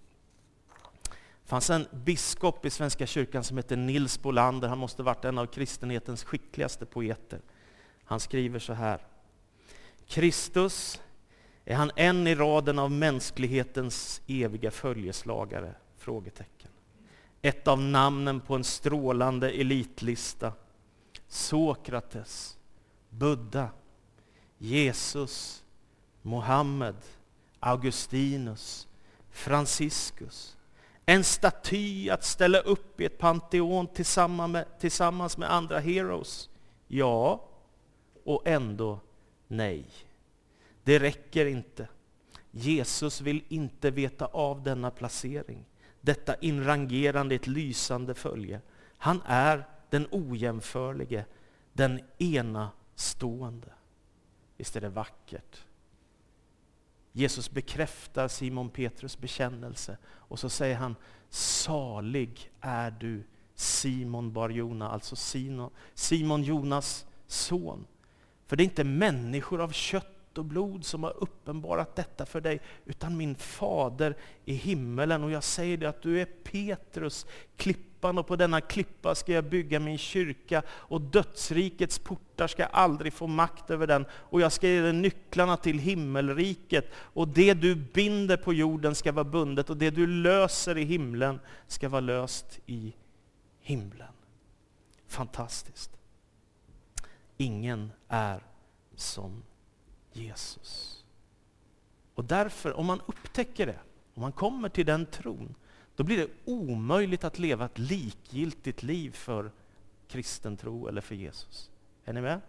Det 1.44 1.54
fanns 1.54 1.70
en 1.70 1.88
biskop 1.92 2.66
i 2.66 2.70
Svenska 2.70 3.06
kyrkan 3.06 3.44
som 3.44 3.58
hette 3.58 3.76
Nils 3.76 4.22
Bolander. 4.22 4.68
Han 4.68 4.78
måste 4.78 5.04
varit 5.04 5.26
en 5.26 5.38
av 5.38 5.46
kristenhetens 5.46 6.24
skickligaste 6.24 6.86
poeter. 6.86 7.42
Han 8.04 8.20
skriver 8.20 8.60
så 8.60 8.74
här. 8.74 9.06
Kristus, 10.08 11.02
är 11.66 11.76
han 11.76 11.92
en 11.96 12.28
i 12.28 12.36
raden 12.36 12.80
av 12.80 12.92
mänsklighetens 12.92 14.22
eviga 14.28 14.72
följeslagare? 14.72 15.76
Frågetecken. 15.98 16.72
Ett 17.42 17.68
av 17.68 17.80
namnen 17.80 18.40
på 18.40 18.56
en 18.56 18.64
strålande 18.64 19.52
elitlista. 19.52 20.54
Sokrates, 21.28 22.58
Buddha, 23.10 23.70
Jesus, 24.58 25.64
Mohammed, 26.22 26.96
Augustinus, 27.60 28.88
Franciscus, 29.32 30.58
en 31.06 31.24
staty 31.24 32.10
att 32.10 32.24
ställa 32.24 32.60
upp 32.60 33.02
i 33.02 33.06
ett 33.06 33.18
panteon 33.18 33.88
tillsammans 33.88 34.52
med, 34.52 34.80
tillsammans 34.80 35.38
med 35.38 35.54
andra 35.54 35.80
heroes? 35.80 36.50
Ja, 36.88 37.48
och 38.24 38.48
ändå 38.48 39.00
nej. 39.48 39.86
Det 40.84 41.00
räcker 41.00 41.46
inte. 41.46 41.88
Jesus 42.52 43.22
vill 43.22 43.44
inte 43.48 43.92
veta 43.92 44.26
av 44.26 44.64
denna 44.64 44.92
placering, 44.92 45.66
detta 46.02 46.36
inrangerande 46.36 47.36
i 47.36 47.38
ett 47.38 47.48
lysande 47.48 48.14
följe. 48.14 48.62
Han 48.98 49.22
är 49.26 49.68
den 49.90 50.08
ojämförlige, 50.12 51.26
den 51.74 52.02
enastående. 52.18 53.68
Visst 54.58 54.76
är 54.76 54.82
det 54.82 54.90
vackert? 54.90 55.66
Jesus 57.12 57.52
bekräftar 57.52 58.28
Simon 58.28 58.70
Petrus 58.70 59.18
bekännelse 59.18 59.98
och 60.08 60.40
så 60.40 60.50
säger 60.50 60.76
han 60.76 60.96
Salig 61.30 62.52
är 62.62 62.92
du 62.92 63.24
Simon 63.56 64.34
Barjona, 64.34 64.90
alltså 64.90 65.16
Simon 65.96 66.44
Jonas 66.44 67.06
son. 67.28 67.88
För 68.48 68.56
det 68.56 68.64
är 68.64 68.66
inte 68.66 68.84
människor 68.84 69.62
av 69.62 69.72
kött 69.72 70.38
och 70.38 70.46
blod 70.46 70.86
som 70.86 71.04
har 71.04 71.24
uppenbarat 71.24 71.96
detta 71.96 72.26
för 72.26 72.42
dig, 72.42 72.62
utan 72.86 73.18
min 73.18 73.36
fader 73.36 74.18
i 74.46 74.54
himmelen. 74.54 75.24
Och 75.24 75.32
jag 75.32 75.44
säger 75.44 75.78
det 75.78 75.90
att 75.90 76.02
du 76.02 76.22
är 76.22 76.26
Petrus, 76.26 77.26
klipp 77.58 77.91
klippan 78.02 78.18
och 78.18 78.28
på 78.28 78.36
denna 78.36 78.62
klippa 78.62 79.16
ska 79.16 79.34
jag 79.34 79.44
bygga 79.44 79.80
min 79.80 79.98
kyrka 79.98 80.64
och 80.70 81.02
dödsrikets 81.02 82.00
portar 82.00 82.48
ska 82.48 82.66
aldrig 82.66 83.14
få 83.14 83.28
makt 83.28 83.70
över 83.70 83.88
den 83.88 84.06
och 84.32 84.42
jag 84.42 84.52
ska 84.52 84.68
ge 84.68 84.82
dig 84.82 84.94
nycklarna 84.94 85.58
till 85.58 85.80
himmelriket 85.80 86.92
och 87.14 87.28
det 87.28 87.54
du 87.54 87.76
binder 87.76 88.38
på 88.38 88.54
jorden 88.54 88.96
ska 88.96 89.12
vara 89.12 89.24
bundet 89.24 89.70
och 89.70 89.78
det 89.78 89.92
du 89.92 90.08
löser 90.08 90.78
i 90.78 90.84
himlen 90.84 91.40
ska 91.68 91.90
vara 91.90 92.02
löst 92.02 92.60
i 92.66 92.94
himlen. 93.60 94.14
Fantastiskt. 95.08 95.92
Ingen 97.38 97.92
är 98.08 98.44
som 98.96 99.44
Jesus. 100.14 101.04
Och 102.16 102.26
därför, 102.26 102.74
om 102.74 102.86
man 102.86 103.02
upptäcker 103.08 103.66
det, 103.66 103.80
om 104.16 104.22
man 104.22 104.32
kommer 104.32 104.70
till 104.70 104.86
den 104.86 105.06
tron, 105.06 105.56
då 105.96 106.04
blir 106.04 106.18
det 106.18 106.28
omöjligt 106.46 107.24
att 107.24 107.40
leva 107.40 107.66
ett 107.66 107.78
likgiltigt 107.78 108.84
liv 108.84 109.12
för 109.12 109.52
kristen 110.08 110.58
tro 110.58 110.88
eller 110.88 111.02
för 111.02 111.16
Jesus. 111.16 111.70
Är 112.06 112.14
ni 112.14 112.22
med? 112.22 112.42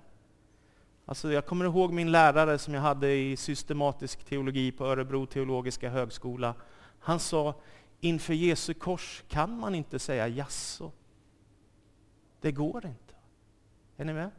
Alltså 1.06 1.32
jag 1.32 1.46
kommer 1.46 1.64
ihåg 1.64 1.92
min 1.92 2.12
lärare 2.12 2.58
som 2.58 2.74
jag 2.74 2.80
hade 2.80 3.12
i 3.14 3.36
systematisk 3.36 4.24
teologi 4.24 4.72
på 4.72 4.86
Örebro 4.86 5.26
teologiska 5.26 5.90
högskola. 5.90 6.54
Han 6.98 7.20
sa, 7.20 7.54
inför 8.00 8.34
Jesu 8.34 8.74
kors 8.74 9.22
kan 9.28 9.58
man 9.58 9.74
inte 9.74 9.98
säga 9.98 10.28
jasså. 10.28 10.92
Det 12.40 12.52
går 12.52 12.86
inte. 12.86 13.14
Är 13.96 14.04
ni 14.04 14.12
med? 14.12 14.30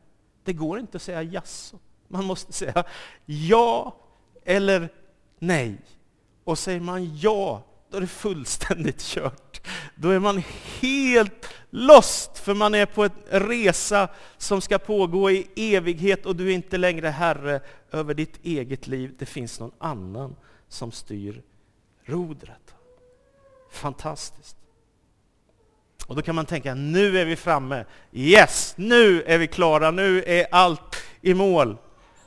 Det 0.44 0.54
går 0.54 0.80
inte 0.80 0.96
att 0.96 1.02
säga 1.02 1.24
jasså. 1.24 1.80
Man 2.08 2.26
måste 2.26 2.54
säga 2.54 2.84
ja 3.26 3.96
eller 4.44 4.90
nej. 5.40 5.78
Och 6.44 6.60
säger 6.60 6.80
man 6.80 7.18
ja, 7.18 7.64
då 7.94 7.98
är 7.98 8.02
det 8.02 8.08
fullständigt 8.08 9.02
kört. 9.02 9.62
Då 9.96 10.10
är 10.10 10.20
man 10.20 10.44
helt 10.82 11.50
lost, 11.70 12.38
för 12.38 12.54
man 12.54 12.76
är 12.76 12.86
på 12.86 13.04
en 13.04 13.12
resa 13.30 14.08
som 14.38 14.62
ska 14.62 14.78
pågå 14.78 15.32
i 15.32 15.48
evighet 15.56 16.26
och 16.26 16.36
du 16.36 16.50
är 16.50 16.54
inte 16.54 16.78
längre 16.78 17.08
herre 17.08 17.62
över 17.92 18.14
ditt 18.14 18.40
eget 18.44 18.88
liv. 18.88 19.16
Det 19.20 19.26
finns 19.26 19.60
någon 19.60 19.72
annan 19.78 20.36
som 20.68 20.92
styr 20.92 21.42
rodret. 22.06 22.76
Fantastiskt. 23.72 24.58
Och 26.08 26.16
då 26.16 26.22
kan 26.22 26.36
man 26.36 26.46
tänka, 26.46 26.74
nu 26.74 27.20
är 27.20 27.26
vi 27.26 27.36
framme. 27.36 27.86
Yes, 28.12 28.74
nu 28.78 29.24
är 29.24 29.38
vi 29.38 29.48
klara, 29.48 29.92
nu 29.92 30.24
är 30.24 30.46
allt 30.52 30.96
i 31.22 31.34
mål. 31.34 31.78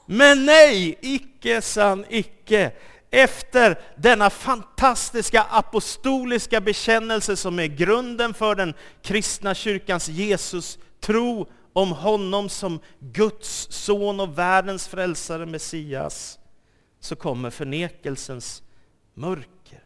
Men 0.06 0.46
nej, 0.46 0.98
icke 1.00 1.62
san 1.62 2.04
icke 2.08 2.72
efter 3.10 3.80
denna 3.96 4.30
fantastiska 4.30 5.42
apostoliska 5.42 6.60
bekännelse 6.60 7.36
som 7.36 7.58
är 7.58 7.66
grunden 7.66 8.34
för 8.34 8.54
den 8.54 8.74
kristna 9.02 9.54
kyrkans 9.54 10.08
Jesus 10.08 10.78
tro 11.00 11.46
om 11.72 11.92
honom 11.92 12.48
som 12.48 12.80
Guds 12.98 13.68
son 13.70 14.20
och 14.20 14.38
världens 14.38 14.88
frälsare 14.88 15.46
Messias, 15.46 16.38
så 17.00 17.16
kommer 17.16 17.50
förnekelsens 17.50 18.62
mörker. 19.14 19.82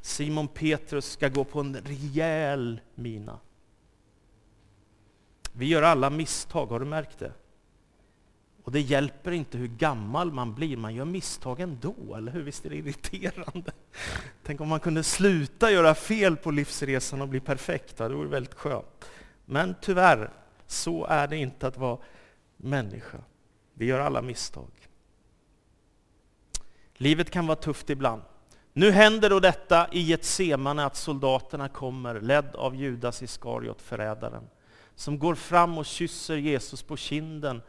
Simon 0.00 0.48
Petrus 0.48 1.12
ska 1.12 1.28
gå 1.28 1.44
på 1.44 1.60
en 1.60 1.76
rejäl 1.76 2.80
mina. 2.94 3.38
Vi 5.52 5.66
gör 5.66 5.82
alla 5.82 6.10
misstag, 6.10 6.66
har 6.66 6.80
du 6.80 6.86
märkt 6.86 7.18
det? 7.18 7.32
Och 8.64 8.72
det 8.72 8.80
hjälper 8.80 9.30
inte 9.30 9.58
hur 9.58 9.68
gammal 9.68 10.32
man 10.32 10.54
blir, 10.54 10.76
man 10.76 10.94
gör 10.94 11.04
misstag 11.04 11.60
ändå, 11.60 12.14
eller 12.16 12.32
hur? 12.32 12.42
Visst 12.42 12.66
är 12.66 12.70
det 12.70 12.76
irriterande? 12.76 13.72
Tänk 14.42 14.60
om 14.60 14.68
man 14.68 14.80
kunde 14.80 15.02
sluta 15.02 15.70
göra 15.70 15.94
fel 15.94 16.36
på 16.36 16.50
livsresan 16.50 17.22
och 17.22 17.28
bli 17.28 17.40
perfekt, 17.40 17.96
det 17.96 18.08
vore 18.08 18.28
väldigt 18.28 18.54
skönt. 18.54 19.04
Men 19.44 19.74
tyvärr, 19.80 20.30
så 20.66 21.06
är 21.06 21.28
det 21.28 21.36
inte 21.36 21.66
att 21.66 21.76
vara 21.76 21.98
människa. 22.56 23.18
Vi 23.74 23.84
gör 23.86 24.00
alla 24.00 24.22
misstag. 24.22 24.70
Livet 26.94 27.30
kan 27.30 27.46
vara 27.46 27.56
tufft 27.56 27.90
ibland. 27.90 28.22
Nu 28.72 28.90
händer 28.90 29.30
då 29.30 29.40
detta 29.40 29.88
i 29.92 30.12
ett 30.12 30.24
semane 30.24 30.84
att 30.84 30.96
soldaterna 30.96 31.68
kommer, 31.68 32.20
ledd 32.20 32.54
av 32.54 32.76
Judas 32.76 33.22
Iskariot, 33.22 33.82
förrädaren, 33.82 34.48
som 34.94 35.18
går 35.18 35.34
fram 35.34 35.78
och 35.78 35.86
kysser 35.86 36.36
Jesus 36.36 36.82
på 36.82 36.96
kinden 36.96 37.62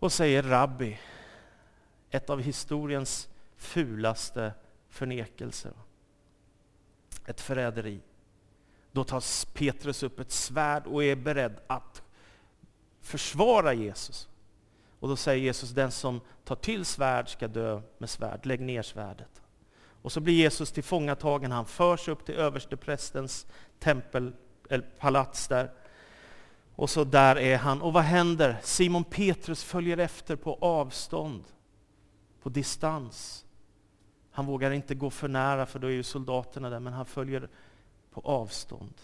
och 0.00 0.12
säger 0.12 0.42
Rabbi, 0.42 0.98
ett 2.10 2.30
av 2.30 2.40
historiens 2.40 3.28
fulaste 3.56 4.52
förnekelser. 4.88 5.72
Ett 7.26 7.40
förräderi. 7.40 8.00
Då 8.92 9.04
tar 9.04 9.52
Petrus 9.54 10.02
upp 10.02 10.20
ett 10.20 10.30
svärd 10.30 10.86
och 10.86 11.04
är 11.04 11.16
beredd 11.16 11.60
att 11.66 12.02
försvara 13.00 13.72
Jesus. 13.72 14.28
Och 15.00 15.08
då 15.08 15.16
säger 15.16 15.44
Jesus, 15.44 15.70
den 15.70 15.90
som 15.90 16.20
tar 16.44 16.56
till 16.56 16.84
svärd 16.84 17.28
ska 17.28 17.48
dö 17.48 17.80
med 17.98 18.10
svärd. 18.10 18.46
Lägg 18.46 18.60
ner 18.60 18.82
svärdet. 18.82 19.42
Och 20.02 20.12
så 20.12 20.20
blir 20.20 20.34
Jesus 20.34 20.72
tillfångatagen. 20.72 21.52
Han 21.52 21.66
förs 21.66 22.08
upp 22.08 22.24
till 22.24 22.34
översteprästens 22.34 23.46
tempel, 23.78 24.32
eller 24.68 24.86
palats 24.98 25.48
där. 25.48 25.70
Och 26.80 26.90
så 26.90 27.04
där 27.04 27.38
är 27.38 27.56
han. 27.58 27.82
Och 27.82 27.92
vad 27.92 28.02
händer? 28.02 28.60
Simon 28.62 29.04
Petrus 29.04 29.64
följer 29.64 29.98
efter 29.98 30.36
på 30.36 30.58
avstånd, 30.60 31.44
på 32.42 32.48
distans. 32.48 33.44
Han 34.30 34.46
vågar 34.46 34.70
inte 34.70 34.94
gå 34.94 35.10
för 35.10 35.28
nära 35.28 35.66
för 35.66 35.78
då 35.78 35.86
är 35.86 35.90
ju 35.92 36.02
soldaterna 36.02 36.70
där, 36.70 36.80
men 36.80 36.92
han 36.92 37.06
följer 37.06 37.48
på 38.10 38.20
avstånd. 38.20 38.94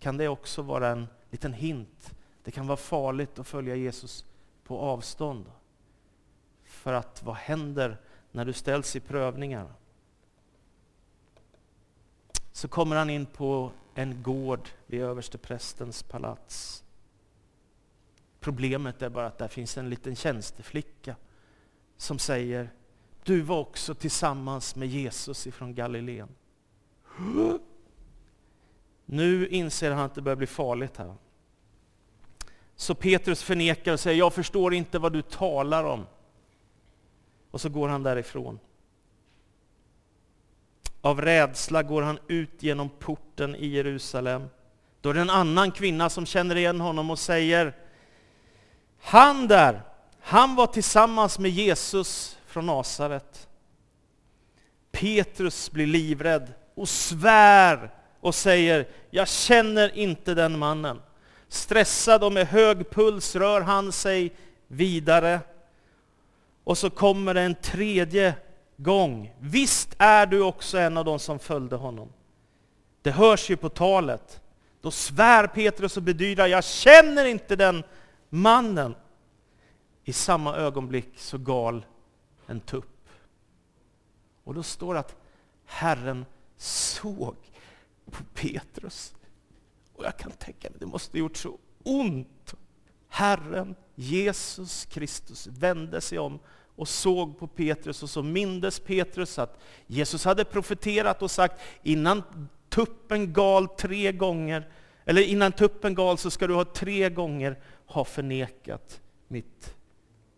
Kan 0.00 0.16
det 0.16 0.28
också 0.28 0.62
vara 0.62 0.88
en 0.88 1.06
liten 1.30 1.52
hint? 1.52 2.14
Det 2.44 2.50
kan 2.50 2.66
vara 2.66 2.76
farligt 2.76 3.38
att 3.38 3.46
följa 3.46 3.74
Jesus 3.74 4.24
på 4.64 4.78
avstånd. 4.78 5.52
För 6.64 6.92
att 6.92 7.22
vad 7.22 7.36
händer 7.36 7.96
när 8.30 8.44
du 8.44 8.52
ställs 8.52 8.96
i 8.96 9.00
prövningar? 9.00 9.72
Så 12.52 12.68
kommer 12.68 12.96
han 12.96 13.10
in 13.10 13.26
på 13.26 13.70
en 13.94 14.22
gård 14.22 14.68
vid 14.86 15.02
översteprästens 15.02 16.02
palats. 16.02 16.84
Problemet 18.40 19.02
är 19.02 19.08
bara 19.08 19.26
att 19.26 19.38
där 19.38 19.48
finns 19.48 19.78
en 19.78 19.90
liten 19.90 20.16
tjänsteflicka 20.16 21.16
som 21.96 22.18
säger 22.18 22.70
du 23.24 23.40
var 23.40 23.58
också 23.58 23.94
tillsammans 23.94 24.76
med 24.76 24.88
Jesus 24.88 25.46
ifrån 25.46 25.74
Galileen. 25.74 26.28
Nu 29.04 29.48
inser 29.48 29.90
han 29.90 30.04
att 30.04 30.14
det 30.14 30.22
börjar 30.22 30.36
bli 30.36 30.46
farligt 30.46 30.96
här. 30.96 31.14
Så 32.76 32.94
Petrus 32.94 33.42
förnekar 33.42 33.92
och 33.92 34.00
säger, 34.00 34.18
jag 34.18 34.34
förstår 34.34 34.74
inte 34.74 34.98
vad 34.98 35.12
du 35.12 35.22
talar 35.22 35.84
om. 35.84 36.06
Och 37.50 37.60
så 37.60 37.68
går 37.68 37.88
han 37.88 38.02
därifrån. 38.02 38.58
Av 41.00 41.20
rädsla 41.20 41.82
går 41.82 42.02
han 42.02 42.18
ut 42.28 42.62
genom 42.62 42.88
porten 42.88 43.56
i 43.56 43.66
Jerusalem. 43.66 44.48
Då 45.00 45.10
är 45.10 45.14
det 45.14 45.20
en 45.20 45.30
annan 45.30 45.70
kvinna 45.70 46.10
som 46.10 46.26
känner 46.26 46.56
igen 46.56 46.80
honom 46.80 47.10
och 47.10 47.18
säger, 47.18 47.76
han 49.00 49.48
där, 49.48 49.82
han 50.20 50.54
var 50.54 50.66
tillsammans 50.66 51.38
med 51.38 51.50
Jesus 51.50 52.38
från 52.46 52.66
Nasaret. 52.66 53.48
Petrus 54.92 55.70
blir 55.70 55.86
livrädd 55.86 56.52
och 56.74 56.88
svär 56.88 57.90
och 58.20 58.34
säger, 58.34 58.88
jag 59.10 59.28
känner 59.28 59.98
inte 59.98 60.34
den 60.34 60.58
mannen. 60.58 61.02
Stressad 61.48 62.24
och 62.24 62.32
med 62.32 62.46
hög 62.46 62.90
puls 62.90 63.36
rör 63.36 63.60
han 63.60 63.92
sig 63.92 64.32
vidare. 64.68 65.40
Och 66.64 66.78
så 66.78 66.90
kommer 66.90 67.34
det 67.34 67.40
en 67.40 67.54
tredje 67.54 68.34
gång. 68.76 69.34
Visst 69.38 69.94
är 69.98 70.26
du 70.26 70.42
också 70.42 70.78
en 70.78 70.96
av 70.96 71.04
de 71.04 71.18
som 71.18 71.38
följde 71.38 71.76
honom. 71.76 72.12
Det 73.02 73.10
hörs 73.10 73.50
ju 73.50 73.56
på 73.56 73.68
talet. 73.68 74.40
Då 74.80 74.90
svär 74.90 75.46
Petrus 75.46 75.96
och 75.96 76.02
bedyrar, 76.02 76.46
jag 76.46 76.64
känner 76.64 77.24
inte 77.24 77.56
den 77.56 77.84
mannen. 78.30 78.94
I 80.04 80.12
samma 80.12 80.56
ögonblick 80.56 81.08
så 81.16 81.38
gal 81.38 81.86
en 82.46 82.60
tupp. 82.60 83.08
Och 84.44 84.54
då 84.54 84.62
står 84.62 84.94
det 84.94 85.00
att 85.00 85.16
Herren 85.64 86.26
såg 86.56 87.36
på 88.10 88.24
Petrus. 88.34 89.14
Och 89.94 90.04
jag 90.04 90.18
kan 90.18 90.32
tänka 90.32 90.70
mig, 90.70 90.78
det 90.80 90.86
måste 90.86 91.16
ha 91.16 91.18
gjort 91.18 91.36
så 91.36 91.58
ont. 91.84 92.54
Herren 93.08 93.74
Jesus 93.94 94.84
Kristus 94.84 95.46
vände 95.46 96.00
sig 96.00 96.18
om 96.18 96.38
och 96.76 96.88
såg 96.88 97.38
på 97.38 97.46
Petrus 97.46 98.02
och 98.02 98.10
så 98.10 98.22
mindes 98.22 98.80
Petrus 98.80 99.38
att 99.38 99.60
Jesus 99.86 100.24
hade 100.24 100.44
profeterat 100.44 101.22
och 101.22 101.30
sagt 101.30 101.60
innan 101.82 102.22
tuppen 102.68 103.32
gal 103.32 103.68
tre 103.68 104.12
gånger, 104.12 104.68
eller 105.04 105.22
innan 105.22 105.52
tuppen 105.52 105.94
gal 105.94 106.18
så 106.18 106.30
ska 106.30 106.46
du 106.46 106.54
ha 106.54 106.64
tre 106.64 107.10
gånger 107.10 107.58
har 107.90 108.04
förnekat 108.04 109.00
mitt 109.28 109.76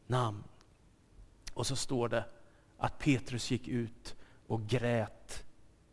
namn. 0.07 0.45
Och 1.55 1.67
så 1.67 1.77
står 1.77 2.09
det 2.09 2.25
att 2.79 2.99
Petrus 2.99 3.51
gick 3.51 3.69
ut 3.69 4.17
och 4.47 4.67
grät 4.67 5.45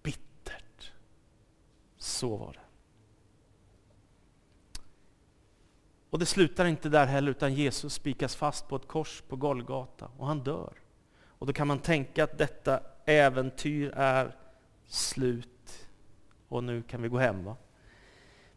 bittert. 0.03 0.91
Så 1.97 2.37
var 2.37 2.53
det. 2.53 2.59
Och 6.09 6.19
det 6.19 6.25
slutar 6.25 6.65
inte 6.65 6.89
där 6.89 7.05
heller, 7.05 7.31
utan 7.31 7.53
Jesus 7.53 7.93
spikas 7.93 8.35
fast 8.35 8.67
på 8.67 8.75
ett 8.75 8.87
kors 8.87 9.21
på 9.27 9.35
Golgata 9.35 10.11
och 10.17 10.27
han 10.27 10.43
dör. 10.43 10.73
Och 11.21 11.47
då 11.47 11.53
kan 11.53 11.67
man 11.67 11.79
tänka 11.79 12.23
att 12.23 12.37
detta 12.37 12.79
äventyr 13.05 13.91
är 13.95 14.35
slut 14.85 15.87
och 16.47 16.63
nu 16.63 16.83
kan 16.83 17.01
vi 17.01 17.09
gå 17.09 17.17
hem. 17.17 17.43
Va? 17.43 17.55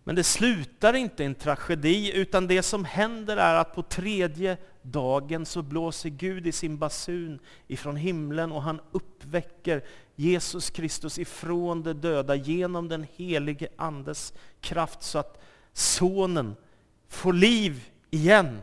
Men 0.05 0.15
det 0.15 0.25
slutar 0.25 0.95
inte 0.95 1.23
i 1.23 1.27
en 1.27 1.35
tragedi, 1.35 2.12
utan 2.15 2.47
det 2.47 2.62
som 2.62 2.85
händer 2.85 3.37
är 3.37 3.55
att 3.55 3.75
på 3.75 3.83
tredje 3.83 4.57
dagen 4.83 5.47
så 5.47 5.62
blåser 5.62 6.09
Gud 6.09 6.47
i 6.47 6.53
sin 6.53 6.79
basun 6.79 7.38
ifrån 7.67 7.97
himlen 7.97 8.53
och 8.53 8.62
han 8.62 8.81
uppväcker 8.93 9.85
Jesus 10.17 10.71
Kristus 10.71 11.19
ifrån 11.19 11.83
de 11.83 11.93
döda 11.93 12.35
genom 12.35 12.88
den 12.88 13.07
helige 13.17 13.69
Andes 13.77 14.33
kraft 14.61 15.03
så 15.03 15.19
att 15.19 15.43
Sonen 15.73 16.57
får 17.09 17.33
liv 17.33 17.88
igen 18.11 18.61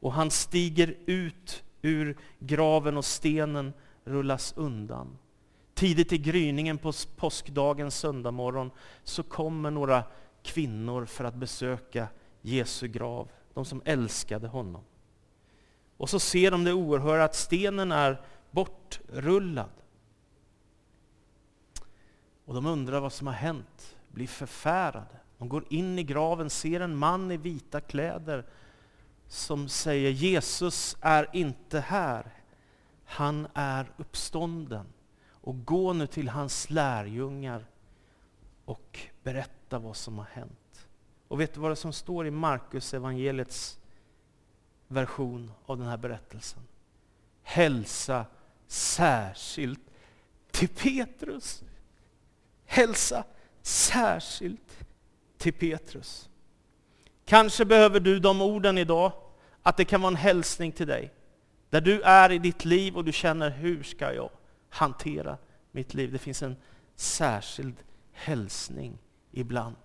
och 0.00 0.12
han 0.12 0.30
stiger 0.30 0.94
ut 1.06 1.62
ur 1.82 2.16
graven 2.38 2.96
och 2.96 3.04
stenen 3.04 3.72
rullas 4.04 4.54
undan. 4.56 5.18
Tidigt 5.74 6.12
i 6.12 6.18
gryningen 6.18 6.78
på 6.78 6.92
påskdagens 7.16 7.98
söndagmorgon 7.98 8.70
så 9.04 9.22
kommer 9.22 9.70
några 9.70 10.04
kvinnor 10.46 11.04
för 11.06 11.24
att 11.24 11.34
besöka 11.34 12.08
Jesu 12.42 12.88
grav, 12.88 13.28
de 13.54 13.64
som 13.64 13.82
älskade 13.84 14.48
honom. 14.48 14.84
Och 15.96 16.10
så 16.10 16.20
ser 16.20 16.50
de 16.50 16.64
det 16.64 16.72
oerhörda 16.72 17.24
att 17.24 17.34
stenen 17.34 17.92
är 17.92 18.20
bortrullad. 18.50 19.70
Och 22.44 22.54
de 22.54 22.66
undrar 22.66 23.00
vad 23.00 23.12
som 23.12 23.26
har 23.26 23.34
hänt, 23.34 23.96
blir 24.08 24.26
förfärade. 24.26 25.20
De 25.38 25.48
går 25.48 25.64
in 25.70 25.98
i 25.98 26.02
graven, 26.02 26.50
ser 26.50 26.80
en 26.80 26.96
man 26.96 27.30
i 27.30 27.36
vita 27.36 27.80
kläder 27.80 28.44
som 29.28 29.68
säger 29.68 30.10
Jesus 30.10 30.96
är 31.00 31.28
inte 31.32 31.80
här, 31.80 32.32
han 33.04 33.46
är 33.54 33.92
uppstånden. 33.96 34.86
Och 35.30 35.64
gå 35.64 35.92
nu 35.92 36.06
till 36.06 36.28
hans 36.28 36.70
lärjungar 36.70 37.66
och 38.64 38.98
berätta 39.26 39.78
vad 39.78 39.96
som 39.96 40.18
har 40.18 40.24
hänt. 40.24 40.88
Och 41.28 41.40
vet 41.40 41.54
du 41.54 41.60
vad 41.60 41.70
det 41.70 41.76
som 41.76 41.92
står 41.92 42.26
i 42.26 42.30
Markus 42.30 42.94
evangeliets 42.94 43.78
version 44.88 45.52
av 45.66 45.78
den 45.78 45.86
här 45.86 45.96
berättelsen? 45.96 46.62
Hälsa 47.42 48.26
särskilt 48.66 49.80
till 50.50 50.68
Petrus. 50.68 51.64
Hälsa 52.64 53.24
särskilt 53.62 54.86
till 55.38 55.52
Petrus. 55.52 56.28
Kanske 57.24 57.64
behöver 57.64 58.00
du 58.00 58.18
de 58.18 58.40
orden 58.40 58.78
idag, 58.78 59.12
att 59.62 59.76
det 59.76 59.84
kan 59.84 60.00
vara 60.00 60.10
en 60.10 60.16
hälsning 60.16 60.72
till 60.72 60.86
dig. 60.86 61.14
Där 61.70 61.80
du 61.80 62.02
är 62.02 62.32
i 62.32 62.38
ditt 62.38 62.64
liv 62.64 62.96
och 62.96 63.04
du 63.04 63.12
känner, 63.12 63.50
hur 63.50 63.82
ska 63.82 64.14
jag 64.14 64.30
hantera 64.68 65.38
mitt 65.72 65.94
liv? 65.94 66.12
Det 66.12 66.18
finns 66.18 66.42
en 66.42 66.56
särskild 66.96 67.76
hälsning 68.12 68.98
ibland. 69.36 69.76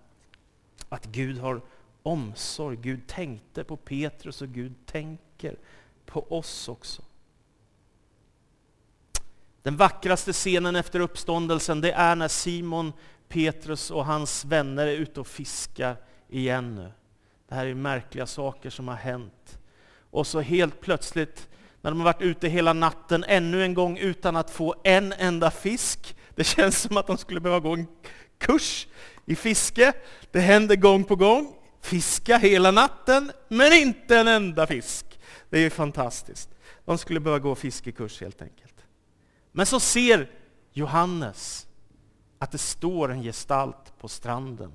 Att 0.88 1.06
Gud 1.06 1.38
har 1.38 1.60
omsorg, 2.02 2.76
Gud 2.76 3.06
tänkte 3.06 3.64
på 3.64 3.76
Petrus 3.76 4.42
och 4.42 4.48
Gud 4.48 4.74
tänker 4.86 5.56
på 6.06 6.32
oss 6.38 6.68
också. 6.68 7.02
Den 9.62 9.76
vackraste 9.76 10.32
scenen 10.32 10.76
efter 10.76 11.00
uppståndelsen 11.00 11.80
det 11.80 11.92
är 11.92 12.16
när 12.16 12.28
Simon 12.28 12.92
Petrus 13.28 13.90
och 13.90 14.06
hans 14.06 14.44
vänner 14.44 14.86
är 14.86 14.96
ute 14.96 15.20
och 15.20 15.26
fiskar 15.26 15.96
igen 16.28 16.74
nu. 16.74 16.92
Det 17.48 17.54
här 17.54 17.66
är 17.66 17.74
märkliga 17.74 18.26
saker 18.26 18.70
som 18.70 18.88
har 18.88 18.94
hänt. 18.94 19.58
Och 20.10 20.26
så 20.26 20.40
helt 20.40 20.80
plötsligt, 20.80 21.48
när 21.80 21.90
de 21.90 22.00
har 22.00 22.04
varit 22.04 22.22
ute 22.22 22.48
hela 22.48 22.72
natten, 22.72 23.24
ännu 23.28 23.62
en 23.62 23.74
gång 23.74 23.98
utan 23.98 24.36
att 24.36 24.50
få 24.50 24.74
en 24.84 25.12
enda 25.12 25.50
fisk. 25.50 26.16
Det 26.34 26.44
känns 26.44 26.80
som 26.80 26.96
att 26.96 27.06
de 27.06 27.18
skulle 27.18 27.40
behöva 27.40 27.60
gå 27.60 27.72
en 27.72 27.86
kurs 28.46 28.86
i 29.26 29.36
fiske. 29.36 29.92
Det 30.30 30.40
händer 30.40 30.76
gång 30.76 31.04
på 31.04 31.16
gång. 31.16 31.54
Fiska 31.80 32.38
hela 32.38 32.70
natten, 32.70 33.32
men 33.48 33.72
inte 33.72 34.18
en 34.18 34.28
enda 34.28 34.66
fisk. 34.66 35.20
Det 35.50 35.58
är 35.58 35.70
fantastiskt. 35.70 36.50
De 36.84 36.98
skulle 36.98 37.20
behöva 37.20 37.38
gå 37.38 37.54
fiskekurs 37.54 38.20
helt 38.20 38.42
enkelt. 38.42 38.84
Men 39.52 39.66
så 39.66 39.80
ser 39.80 40.30
Johannes 40.72 41.66
att 42.38 42.50
det 42.50 42.58
står 42.58 43.10
en 43.10 43.22
gestalt 43.22 43.98
på 43.98 44.08
stranden. 44.08 44.72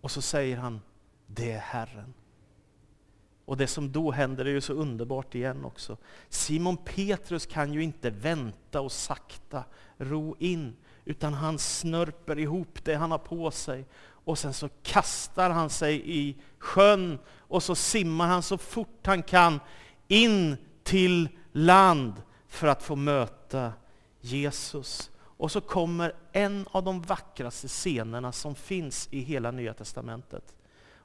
Och 0.00 0.10
så 0.10 0.22
säger 0.22 0.56
han, 0.56 0.80
det 1.26 1.52
är 1.52 1.58
Herren. 1.58 2.14
Och 3.44 3.56
det 3.56 3.66
som 3.66 3.92
då 3.92 4.10
händer 4.10 4.44
är 4.44 4.50
ju 4.50 4.60
så 4.60 4.72
underbart 4.72 5.34
igen 5.34 5.64
också. 5.64 5.96
Simon 6.28 6.76
Petrus 6.76 7.46
kan 7.46 7.72
ju 7.72 7.82
inte 7.82 8.10
vänta 8.10 8.80
och 8.80 8.92
sakta 8.92 9.64
ro 9.98 10.36
in, 10.38 10.76
utan 11.04 11.34
han 11.34 11.58
snörper 11.58 12.38
ihop 12.38 12.84
det 12.84 12.94
han 12.94 13.10
har 13.10 13.18
på 13.18 13.50
sig 13.50 13.84
och 14.24 14.38
sen 14.38 14.54
så 14.54 14.68
kastar 14.82 15.50
han 15.50 15.70
sig 15.70 16.02
i 16.04 16.36
sjön 16.58 17.18
och 17.28 17.62
så 17.62 17.74
simmar 17.74 18.26
han 18.26 18.42
så 18.42 18.58
fort 18.58 19.06
han 19.06 19.22
kan 19.22 19.60
in 20.08 20.56
till 20.82 21.28
land 21.52 22.12
för 22.48 22.66
att 22.66 22.82
få 22.82 22.96
möta 22.96 23.72
Jesus. 24.20 25.10
Och 25.18 25.52
så 25.52 25.60
kommer 25.60 26.12
en 26.32 26.66
av 26.70 26.84
de 26.84 27.02
vackraste 27.02 27.68
scenerna 27.68 28.32
som 28.32 28.54
finns 28.54 29.08
i 29.10 29.20
hela 29.20 29.50
Nya 29.50 29.74
Testamentet. 29.74 30.54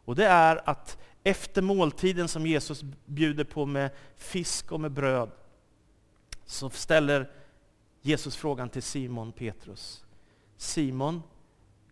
Och 0.06 0.16
det 0.16 0.26
är 0.26 0.70
att 0.70 0.98
efter 1.24 1.62
måltiden 1.62 2.28
som 2.28 2.48
Jesus 2.48 2.84
bjuder 3.06 3.44
på 3.44 3.66
med 3.66 3.90
fisk 4.16 4.72
och 4.72 4.80
med 4.80 4.92
bröd, 4.92 5.32
så 6.46 6.70
ställer 6.70 7.32
Jesus 8.06 8.36
frågan 8.36 8.70
till 8.70 8.84
Simon 8.84 9.32
Petrus. 9.32 10.06
Simon, 10.58 11.24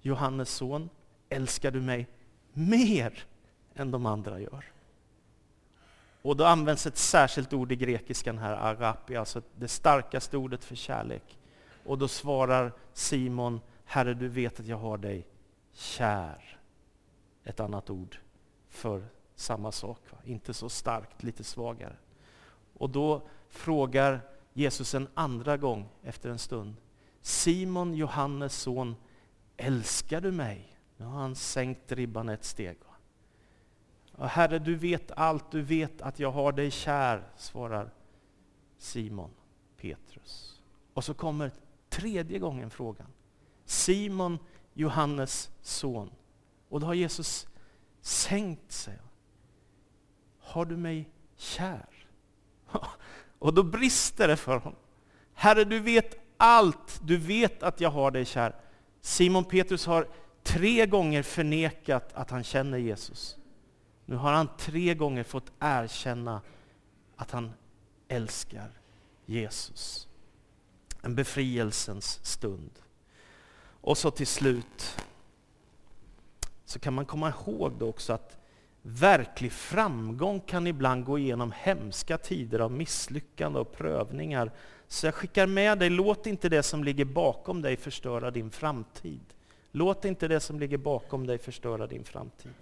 Johannes 0.02 0.49
son, 0.49 0.89
älskar 1.30 1.71
du 1.71 1.82
mig 1.82 2.08
mer 2.54 3.23
än 3.76 3.91
de 3.91 4.06
andra 4.06 4.39
gör? 4.39 4.65
Och 6.21 6.38
då 6.38 6.45
används 6.45 6.86
ett 6.86 6.97
särskilt 6.97 7.54
ord 7.54 7.71
i 7.71 7.76
grekiskan 7.76 8.38
här, 8.38 8.54
agape, 8.71 9.19
alltså 9.19 9.41
det 9.56 9.67
starkaste 9.67 10.38
ordet 10.38 10.63
för 10.63 10.76
kärlek. 10.76 11.39
Och 11.86 11.97
då 11.97 12.08
svarar 12.08 12.73
Simon, 12.93 13.62
Herre 13.86 14.13
du 14.13 14.28
vet 14.28 14.60
att 14.60 14.65
jag 14.65 14.78
har 14.78 14.97
dig 14.97 15.28
kär. 15.71 16.60
Ett 17.43 17.60
annat 17.60 17.89
ord 17.89 18.17
för 18.69 19.06
samma 19.36 19.71
sak, 19.71 19.99
va? 20.12 20.17
inte 20.23 20.54
så 20.54 20.69
starkt, 20.69 21.23
lite 21.23 21.43
svagare. 21.43 21.95
Och 22.73 22.89
då 22.89 23.21
frågar 23.49 24.21
Jesus 24.53 24.93
en 24.93 25.07
andra 25.13 25.57
gång 25.57 25.89
efter 26.03 26.29
en 26.29 26.39
stund, 26.39 26.75
Simon, 27.21 27.93
Johannes 27.93 28.61
son, 28.61 28.95
älskar 29.57 30.21
du 30.21 30.31
mig? 30.31 30.77
Nu 30.97 31.05
har 31.05 31.21
han 31.21 31.35
sänkt 31.35 31.91
ribban 31.91 32.29
ett 32.29 32.43
steg. 32.43 32.77
Herre, 34.17 34.59
du 34.59 34.75
vet 34.75 35.11
allt, 35.11 35.51
du 35.51 35.61
vet 35.61 36.01
att 36.01 36.19
jag 36.19 36.31
har 36.31 36.51
dig 36.51 36.71
kär, 36.71 37.27
svarar 37.37 37.93
Simon 38.77 39.31
Petrus. 39.77 40.61
Och 40.93 41.03
så 41.03 41.13
kommer 41.13 41.51
tredje 41.89 42.39
gången 42.39 42.69
frågan. 42.69 43.07
Simon, 43.65 44.39
Johannes 44.73 45.51
son. 45.61 46.11
Och 46.69 46.79
då 46.79 46.85
har 46.85 46.93
Jesus 46.93 47.47
sänkt 48.01 48.71
sig. 48.71 48.99
Har 50.39 50.65
du 50.65 50.77
mig 50.77 51.09
kär? 51.35 51.89
Och 53.43 53.53
då 53.53 53.63
brister 53.63 54.27
det 54.27 54.38
för 54.38 54.58
honom. 54.58 54.79
Herre, 55.34 55.63
du 55.63 55.79
vet 55.79 56.17
allt. 56.38 56.99
Du 57.03 57.17
vet 57.17 57.63
att 57.63 57.82
jag 57.82 57.89
har 57.89 58.12
dig 58.12 58.25
kär. 58.25 58.56
Simon 59.01 59.45
Petrus 59.45 59.86
har 59.86 60.08
tre 60.43 60.86
gånger 60.86 61.23
förnekat 61.23 62.13
att 62.13 62.29
han 62.29 62.43
känner 62.43 62.77
Jesus. 62.77 63.38
Nu 64.06 64.15
har 64.15 64.32
han 64.34 64.49
tre 64.58 64.93
gånger 64.93 65.23
fått 65.23 65.51
erkänna 65.60 66.41
att 67.15 67.32
han 67.32 67.53
älskar 68.08 68.71
Jesus. 69.25 70.08
En 71.01 71.15
befrielsens 71.15 72.25
stund. 72.25 72.71
Och 73.82 73.97
så 73.97 74.12
till 74.12 74.27
slut 74.27 74.97
så 76.65 76.79
kan 76.79 76.93
man 76.93 77.06
komma 77.06 77.29
ihåg 77.29 77.73
då 77.79 77.89
också 77.89 78.13
att 78.13 78.38
verklig 78.84 79.52
framgång 79.52 80.39
kan 80.39 80.67
ibland 80.67 81.06
gå 81.06 81.19
igenom 81.19 81.54
hemska 81.58 82.17
tider 82.17 82.60
av 82.60 82.72
misslyckande 82.72 83.60
och 83.60 83.72
prövningar. 83.72 84.52
Så 84.88 85.08
jag 85.08 85.13
skickar 85.13 85.48
med 85.48 85.80
dig, 85.80 85.89
låt 85.89 86.28
inte 86.28 86.50
det 86.50 86.63
som 86.63 86.84
ligger 86.84 87.06
bakom 87.06 87.62
dig 87.62 87.78
förstöra 87.78 88.32
din 88.32 88.52
framtid. 88.52 89.22
Låt 89.72 90.06
inte 90.06 90.28
det 90.28 90.39
som 90.39 90.60
ligger 90.60 90.78
bakom 90.78 91.28
dig 91.28 91.38
förstöra 91.38 91.88
din 91.88 92.04
framtid. 92.04 92.54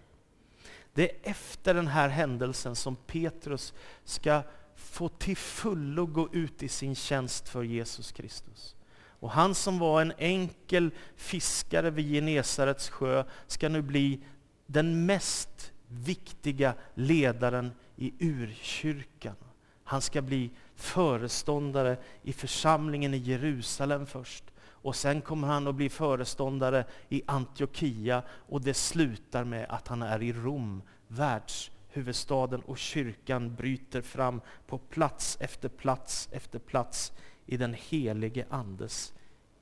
Det 0.94 1.12
är 1.12 1.32
efter 1.32 1.74
den 1.74 1.88
här 1.88 2.10
händelsen 2.10 2.76
som 2.76 2.96
Petrus 2.96 3.74
ska 4.04 4.42
få 4.76 5.10
till 5.10 5.38
fullo 5.38 6.06
gå 6.06 6.30
ut 6.34 6.64
i 6.64 6.68
sin 6.68 6.96
tjänst 6.96 7.50
för 7.50 7.64
Jesus 7.64 8.12
Kristus. 8.12 8.76
Och 9.20 9.32
han 9.32 9.56
som 9.56 9.80
var 9.80 10.02
en 10.02 10.14
enkel 10.18 10.92
fiskare 11.16 11.90
vid 11.90 12.14
Genesarets 12.14 12.90
sjö 12.90 13.24
ska 13.48 13.70
nu 13.70 13.82
bli 13.82 14.20
den 14.66 15.06
mest 15.06 15.71
viktiga 15.92 16.74
ledaren 16.94 17.72
i 17.96 18.14
urkyrkan. 18.20 19.36
Han 19.84 20.02
ska 20.02 20.22
bli 20.22 20.50
föreståndare 20.76 21.98
i 22.24 22.34
församlingen 22.34 23.14
i 23.14 23.18
Jerusalem 23.18 24.06
först. 24.06 24.44
Och 24.62 24.96
sen 24.96 25.22
kommer 25.22 25.48
han 25.48 25.68
att 25.68 25.76
bli 25.76 25.90
föreståndare 25.90 26.86
i 27.10 27.22
Antiochia 27.26 28.24
och 28.30 28.62
det 28.62 28.74
slutar 28.74 29.44
med 29.44 29.66
att 29.70 29.88
han 29.88 30.02
är 30.02 30.24
i 30.24 30.34
Rom, 30.34 30.82
världshuvudstaden 31.08 32.62
och 32.62 32.78
kyrkan 32.78 33.56
bryter 33.56 34.02
fram 34.02 34.42
på 34.68 34.78
plats 34.78 35.38
efter 35.40 35.70
plats 35.70 36.30
efter 36.32 36.60
plats 36.60 37.12
i 37.46 37.58
den 37.58 37.76
helige 37.80 38.46
Andes 38.50 39.14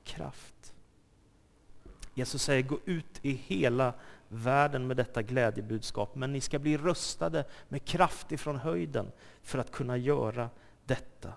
kraft. 0.04 0.74
Jesus 2.14 2.42
säger, 2.42 2.62
gå 2.62 2.78
ut 2.84 3.20
i 3.22 3.32
hela 3.32 3.94
världen 4.32 4.86
med 4.86 4.96
detta 4.96 5.22
glädjebudskap, 5.22 6.14
men 6.14 6.32
ni 6.32 6.40
ska 6.40 6.58
bli 6.58 6.76
rustade 6.76 7.44
med 7.68 7.84
kraft 7.84 8.32
ifrån 8.32 8.56
höjden 8.56 9.12
för 9.42 9.58
att 9.58 9.70
kunna 9.70 9.96
göra 9.96 10.50
detta. 10.84 11.32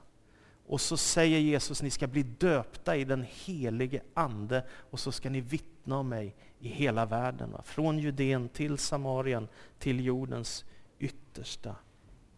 Och 0.67 0.81
så 0.81 0.97
säger 0.97 1.39
Jesus, 1.39 1.81
ni 1.81 1.89
ska 1.89 2.07
bli 2.07 2.23
döpta 2.23 2.95
i 2.95 3.03
den 3.03 3.25
helige 3.29 4.01
Ande 4.13 4.63
och 4.89 4.99
så 4.99 5.11
ska 5.11 5.29
ni 5.29 5.41
vittna 5.41 5.97
om 5.97 6.09
mig 6.09 6.35
i 6.59 6.67
hela 6.67 7.05
världen. 7.05 7.51
Va? 7.51 7.61
Från 7.65 7.99
Judeen 7.99 8.49
till 8.49 8.77
Samarien, 8.77 9.47
till 9.79 10.05
jordens 10.05 10.65
yttersta 10.99 11.75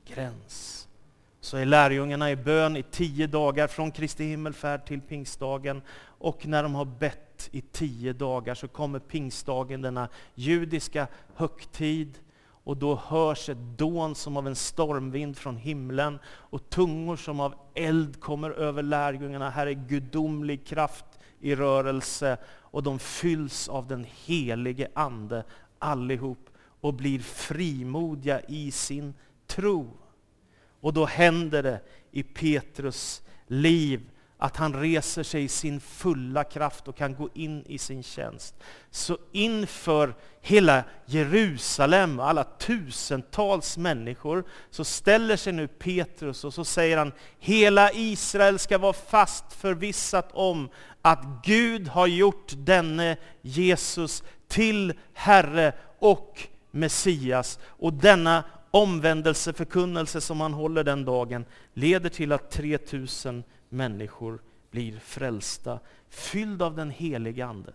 gräns. 0.05 0.87
Så 1.39 1.57
är 1.57 1.65
lärjungarna 1.65 2.31
i 2.31 2.35
bön 2.35 2.77
i 2.77 2.83
tio 2.83 3.27
dagar 3.27 3.67
från 3.67 3.91
Kristi 3.91 4.23
himmelfärd 4.23 4.85
till 4.85 5.01
pingstdagen. 5.01 5.81
Och 6.01 6.45
när 6.45 6.63
de 6.63 6.75
har 6.75 6.85
bett 6.85 7.24
i 7.51 7.61
tio 7.61 8.13
dagar 8.13 8.55
så 8.55 8.67
kommer 8.67 8.99
pingstdagen, 8.99 9.81
denna 9.81 10.09
judiska 10.35 11.07
högtid 11.35 12.19
och 12.65 12.77
då 12.77 12.95
hörs 12.95 13.49
ett 13.49 13.77
dån 13.77 14.15
som 14.15 14.37
av 14.37 14.47
en 14.47 14.55
stormvind 14.55 15.37
från 15.37 15.57
himlen 15.57 16.19
och 16.27 16.69
tungor 16.69 17.15
som 17.15 17.39
av 17.39 17.55
eld 17.73 18.19
kommer 18.19 18.49
över 18.51 18.83
lärjungarna. 18.83 19.49
Här 19.49 19.67
är 19.67 19.71
gudomlig 19.71 20.65
kraft 20.65 21.05
i 21.39 21.55
rörelse 21.55 22.37
och 22.47 22.83
de 22.83 22.99
fylls 22.99 23.69
av 23.69 23.87
den 23.87 24.05
helige 24.25 24.87
Ande 24.93 25.43
allihop 25.79 26.49
och 26.81 26.93
blir 26.93 27.19
frimodiga 27.19 28.41
i 28.41 28.71
sin 28.71 29.13
tro. 29.47 29.89
Och 30.81 30.93
då 30.93 31.05
händer 31.05 31.63
det 31.63 31.81
i 32.11 32.23
Petrus 32.23 33.21
liv 33.47 34.09
att 34.37 34.57
han 34.57 34.73
reser 34.73 35.23
sig 35.23 35.43
i 35.43 35.47
sin 35.47 35.79
fulla 35.79 36.43
kraft 36.43 36.87
och 36.87 36.97
kan 36.97 37.15
gå 37.15 37.29
in 37.33 37.63
i 37.65 37.77
sin 37.77 38.03
tjänst. 38.03 38.55
Så 38.91 39.17
inför 39.31 40.15
hela 40.41 40.83
Jerusalem, 41.05 42.19
alla 42.19 42.43
tusentals 42.43 43.77
människor, 43.77 44.43
så 44.69 44.83
ställer 44.83 45.35
sig 45.37 45.53
nu 45.53 45.67
Petrus 45.67 46.43
och 46.43 46.53
så 46.53 46.65
säger 46.65 46.97
han, 46.97 47.11
hela 47.39 47.91
Israel 47.91 48.59
ska 48.59 48.77
vara 48.77 48.93
fast 48.93 49.53
förvissat 49.53 50.29
om 50.33 50.69
att 51.01 51.23
Gud 51.43 51.87
har 51.87 52.07
gjort 52.07 52.53
denne 52.57 53.17
Jesus 53.41 54.23
till 54.47 54.93
Herre 55.13 55.73
och 55.99 56.47
Messias. 56.71 57.59
Och 57.63 57.93
denna 57.93 58.43
omvändelseförkunnelse 58.71 60.21
som 60.21 60.41
han 60.41 60.53
håller 60.53 60.83
den 60.83 61.05
dagen 61.05 61.45
leder 61.73 62.09
till 62.09 62.31
att 62.31 62.51
3000 62.51 63.43
människor 63.75 64.41
blir 64.71 64.99
frälsta, 64.99 65.79
fylld 66.09 66.61
av 66.61 66.75
den 66.75 66.89
helige 66.89 67.45
Ande. 67.45 67.73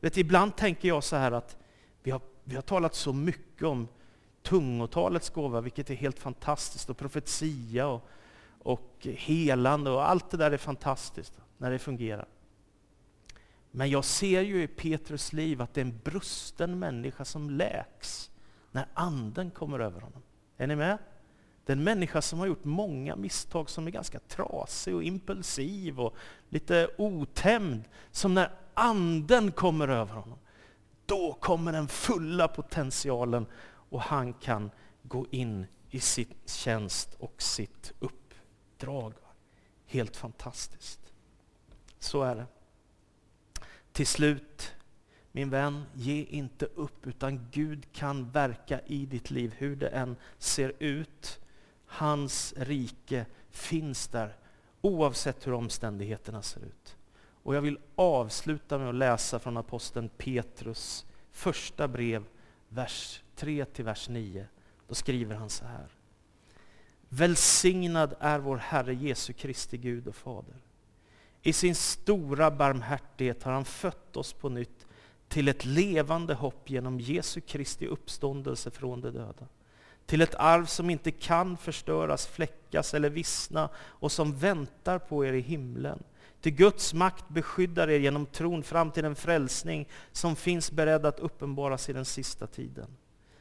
Vet, 0.00 0.16
ibland 0.16 0.56
tänker 0.56 0.88
jag 0.88 1.04
så 1.04 1.16
här 1.16 1.32
att 1.32 1.56
vi 2.02 2.10
har, 2.10 2.20
vi 2.44 2.54
har 2.54 2.62
talat 2.62 2.94
så 2.94 3.12
mycket 3.12 3.62
om 3.62 3.88
tungotalets 4.42 5.30
gåva, 5.30 5.60
vilket 5.60 5.90
är 5.90 5.94
helt 5.94 6.18
fantastiskt, 6.18 6.90
och 6.90 6.96
profetia 6.96 7.86
och, 7.86 8.08
och 8.58 9.06
helande 9.06 9.90
och 9.90 10.10
allt 10.10 10.30
det 10.30 10.36
där 10.36 10.50
är 10.50 10.56
fantastiskt 10.56 11.40
när 11.58 11.70
det 11.70 11.78
fungerar. 11.78 12.28
Men 13.70 13.90
jag 13.90 14.04
ser 14.04 14.40
ju 14.40 14.62
i 14.62 14.66
Petrus 14.66 15.32
liv 15.32 15.62
att 15.62 15.74
det 15.74 15.80
är 15.80 15.84
en 15.84 16.00
brusten 16.04 16.78
människa 16.78 17.24
som 17.24 17.50
läks 17.50 18.30
när 18.70 18.86
anden 18.94 19.50
kommer 19.50 19.80
över 19.80 20.00
honom. 20.00 20.22
Är 20.56 20.66
ni 20.66 20.76
med? 20.76 20.98
Det 21.64 21.72
är 21.72 21.76
en 21.76 21.84
människa 21.84 22.22
som 22.22 22.38
har 22.38 22.46
gjort 22.46 22.64
många 22.64 23.16
misstag, 23.16 23.70
som 23.70 23.86
är 23.86 23.90
ganska 23.90 24.18
trasig 24.18 24.94
och 24.94 25.02
impulsiv 25.02 26.00
och 26.00 26.14
lite 26.48 26.88
otämjd. 26.98 27.84
Som 28.10 28.34
när 28.34 28.50
anden 28.74 29.52
kommer 29.52 29.88
över 29.88 30.14
honom, 30.14 30.38
då 31.06 31.32
kommer 31.40 31.72
den 31.72 31.88
fulla 31.88 32.48
potentialen 32.48 33.46
och 33.64 34.00
han 34.00 34.32
kan 34.32 34.70
gå 35.02 35.26
in 35.30 35.66
i 35.90 36.00
sin 36.00 36.34
tjänst 36.46 37.14
och 37.14 37.42
sitt 37.42 37.92
uppdrag. 37.98 39.14
Helt 39.86 40.16
fantastiskt. 40.16 41.12
Så 41.98 42.22
är 42.22 42.36
det. 42.36 42.46
Till 43.92 44.06
slut, 44.06 44.74
min 45.32 45.50
vän, 45.50 45.84
ge 45.94 46.24
inte 46.24 46.66
upp, 46.66 47.06
utan 47.06 47.48
Gud 47.50 47.92
kan 47.92 48.30
verka 48.30 48.80
i 48.80 49.06
ditt 49.06 49.30
liv, 49.30 49.54
hur 49.58 49.76
det 49.76 49.88
än 49.88 50.16
ser 50.38 50.72
ut. 50.78 51.41
Hans 51.94 52.54
rike 52.56 53.26
finns 53.50 54.08
där, 54.08 54.36
oavsett 54.80 55.46
hur 55.46 55.52
omständigheterna 55.52 56.42
ser 56.42 56.60
ut. 56.60 56.96
Och 57.42 57.54
jag 57.54 57.62
vill 57.62 57.78
avsluta 57.94 58.78
med 58.78 58.88
att 58.88 58.94
läsa 58.94 59.38
från 59.38 59.56
aposteln 59.56 60.08
Petrus 60.08 61.06
första 61.30 61.88
brev, 61.88 62.24
vers 62.68 63.22
3 63.36 63.64
till 63.64 63.84
vers 63.84 64.08
9. 64.08 64.46
Då 64.88 64.94
skriver 64.94 65.34
han 65.34 65.50
så 65.50 65.64
här. 65.64 65.88
Välsignad 67.08 68.14
är 68.20 68.38
vår 68.38 68.56
Herre 68.56 68.94
Jesu 68.94 69.32
Kristi 69.32 69.76
Gud 69.76 70.08
och 70.08 70.16
Fader. 70.16 70.56
I 71.42 71.52
sin 71.52 71.74
stora 71.74 72.50
barmhärtighet 72.50 73.42
har 73.42 73.52
han 73.52 73.64
fött 73.64 74.16
oss 74.16 74.32
på 74.32 74.48
nytt 74.48 74.86
till 75.28 75.48
ett 75.48 75.64
levande 75.64 76.34
hopp 76.34 76.70
genom 76.70 77.00
Jesu 77.00 77.40
Kristi 77.40 77.86
uppståndelse 77.86 78.70
från 78.70 79.00
de 79.00 79.10
döda. 79.10 79.46
Till 80.06 80.20
ett 80.20 80.34
arv 80.34 80.66
som 80.66 80.90
inte 80.90 81.10
kan 81.10 81.56
förstöras, 81.56 82.26
fläckas 82.26 82.94
eller 82.94 83.10
vissna 83.10 83.68
och 83.76 84.12
som 84.12 84.36
väntar 84.36 84.98
på 84.98 85.24
er 85.24 85.32
i 85.32 85.40
himlen. 85.40 86.02
Till 86.40 86.54
Guds 86.54 86.94
makt 86.94 87.28
beskyddar 87.28 87.90
er 87.90 87.98
genom 87.98 88.26
tron 88.26 88.62
fram 88.62 88.90
till 88.90 89.02
den 89.02 89.16
frälsning 89.16 89.88
som 90.12 90.36
finns 90.36 90.72
beredd 90.72 91.06
att 91.06 91.20
uppenbaras 91.20 91.88
i 91.88 91.92
den 91.92 92.04
sista 92.04 92.46
tiden. 92.46 92.96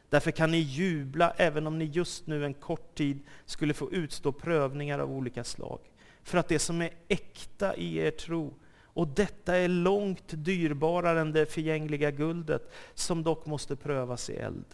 Därför 0.10 0.32
kan 0.32 0.52
ni 0.52 0.58
jubla 0.58 1.34
även 1.38 1.68
om 1.68 1.78
ni 1.78 1.86
just 1.86 2.28
nu 2.28 2.46
en 2.46 2.54
kort 2.54 2.96
tid 2.96 3.20
skulle 3.46 3.74
få 3.74 3.92
utstå 3.92 4.32
prövningar 4.32 5.00
av 5.00 5.12
olika 5.12 5.44
slag. 5.44 5.80
För 6.24 6.38
att 6.38 6.48
det 6.48 6.60
som 6.60 6.82
är 6.82 6.90
äkta 7.08 7.76
i 7.76 7.98
er 7.98 8.12
tro, 8.12 8.54
och 8.94 9.08
detta 9.08 9.56
är 9.56 9.68
långt 9.68 10.28
dyrbarare 10.28 11.22
än 11.22 11.32
det 11.32 11.46
förgängliga 11.46 12.12
guldet, 12.12 12.72
som 12.94 13.24
dock 13.24 13.46
måste 13.46 13.76
prövas 13.76 14.30
i 14.30 14.36
eld, 14.36 14.66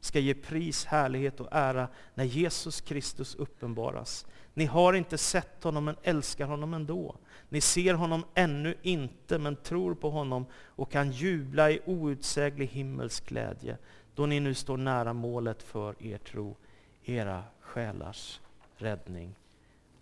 ska 0.00 0.18
ge 0.18 0.34
pris, 0.34 0.84
härlighet 0.84 1.40
och 1.40 1.48
ära 1.50 1.88
när 2.14 2.24
Jesus 2.24 2.80
Kristus 2.80 3.34
uppenbaras. 3.34 4.26
Ni 4.54 4.64
har 4.64 4.92
inte 4.92 5.18
sett 5.18 5.64
honom 5.64 5.84
men 5.84 5.96
älskar 6.02 6.46
honom 6.46 6.74
ändå. 6.74 7.16
Ni 7.48 7.60
ser 7.60 7.94
honom 7.94 8.24
ännu 8.34 8.74
inte 8.82 9.38
men 9.38 9.56
tror 9.56 9.94
på 9.94 10.10
honom 10.10 10.46
och 10.54 10.90
kan 10.90 11.10
jubla 11.10 11.70
i 11.70 11.80
outsäglig 11.86 12.66
himmelsk 12.66 13.28
glädje 13.28 13.78
då 14.14 14.26
ni 14.26 14.40
nu 14.40 14.54
står 14.54 14.76
nära 14.76 15.12
målet 15.12 15.62
för 15.62 16.02
er 16.02 16.18
tro, 16.18 16.56
era 17.04 17.44
själars 17.60 18.40
räddning. 18.76 19.34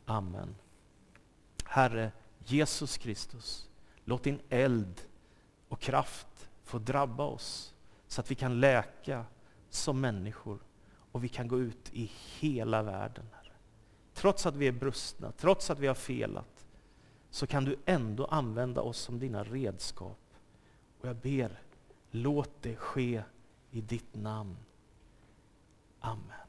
Amen. 0.05 0.55
Herre 1.65 2.13
Jesus 2.45 2.99
Kristus, 2.99 3.69
låt 4.05 4.23
din 4.23 4.41
eld 4.49 5.01
och 5.69 5.81
kraft 5.81 6.51
få 6.65 6.79
drabba 6.79 7.25
oss 7.25 7.75
så 8.07 8.21
att 8.21 8.31
vi 8.31 8.35
kan 8.35 8.61
läka 8.61 9.25
som 9.71 10.01
människor 10.01 10.59
och 11.13 11.25
vi 11.25 11.29
kan 11.29 11.49
gå 11.49 11.59
ut 11.61 11.91
i 11.93 12.13
hela 12.39 12.83
världen. 12.83 13.25
Herre. 13.33 13.53
Trots 14.15 14.47
att 14.47 14.57
vi 14.57 14.69
är 14.69 14.73
brustna, 14.73 15.33
trots 15.33 15.71
att 15.71 15.79
vi 15.79 15.87
har 15.87 15.95
felat, 15.95 16.67
så 17.31 17.47
kan 17.47 17.65
du 17.65 17.77
ändå 17.87 18.25
använda 18.25 18.81
oss 18.81 18.99
som 18.99 19.19
dina 19.19 19.45
redskap. 19.45 20.19
Och 21.01 21.09
jag 21.09 21.17
ber, 21.17 21.63
låt 22.11 22.63
det 22.63 22.77
ske 22.77 23.23
i 23.71 23.81
ditt 23.81 24.15
namn. 24.15 24.57
Amen. 26.01 26.48